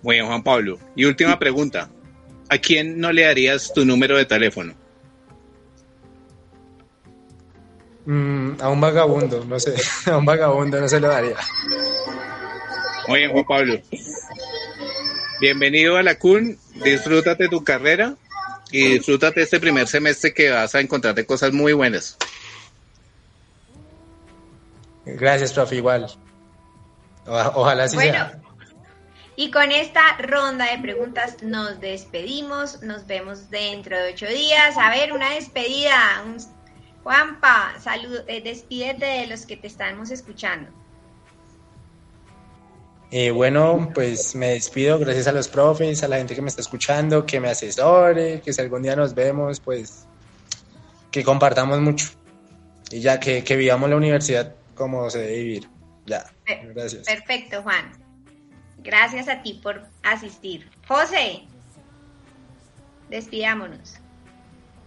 [0.03, 0.77] Muy bien, Juan Pablo.
[0.95, 1.89] Y última pregunta.
[2.47, 4.84] ¿A quién no le darías tu número de teléfono?
[8.05, 9.73] Mm, a un vagabundo, no sé.
[10.11, 11.35] A un vagabundo no se lo daría.
[13.07, 13.81] Muy bien, Juan Pablo.
[15.41, 16.57] Bienvenido a la CUN.
[16.83, 18.15] Disfrútate tu carrera
[18.71, 22.17] y disfrútate este primer semestre que vas a encontrarte cosas muy buenas.
[25.05, 26.07] Gracias, profe, igual.
[27.25, 28.39] Ojalá así Bueno, sea.
[29.35, 32.81] y con esta ronda de preguntas nos despedimos.
[32.81, 34.75] Nos vemos dentro de ocho días.
[34.77, 36.23] A ver, una despedida.
[36.25, 36.54] Un-
[37.05, 40.71] Juanpa, salud, eh, despídete de los que te estamos escuchando.
[43.11, 46.61] Eh, bueno, pues me despido, gracias a los profes, a la gente que me está
[46.61, 50.07] escuchando, que me asesore, que si algún día nos vemos, pues
[51.11, 52.07] que compartamos mucho
[52.89, 55.69] y ya que, que vivamos la universidad como se debe vivir.
[56.07, 56.25] Ya,
[56.73, 57.05] gracias.
[57.05, 57.91] Perfecto, Juan.
[58.79, 60.67] Gracias a ti por asistir.
[60.87, 61.43] José,
[63.11, 63.99] despidámonos.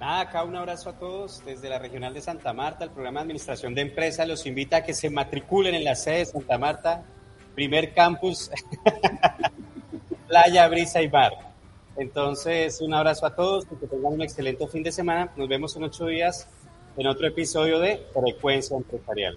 [0.01, 3.23] Nada, acá un abrazo a todos desde la Regional de Santa Marta, el programa de
[3.23, 7.03] Administración de Empresas los invita a que se matriculen en la sede de Santa Marta,
[7.57, 8.49] primer campus,
[10.29, 11.33] playa, brisa y mar.
[11.97, 15.33] Entonces, un abrazo a todos, que tengan un excelente fin de semana.
[15.35, 16.47] Nos vemos en ocho días
[16.97, 19.37] en otro episodio de Frecuencia Empresarial.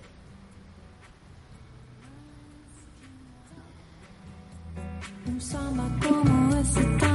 [5.28, 7.11] Um samba como esse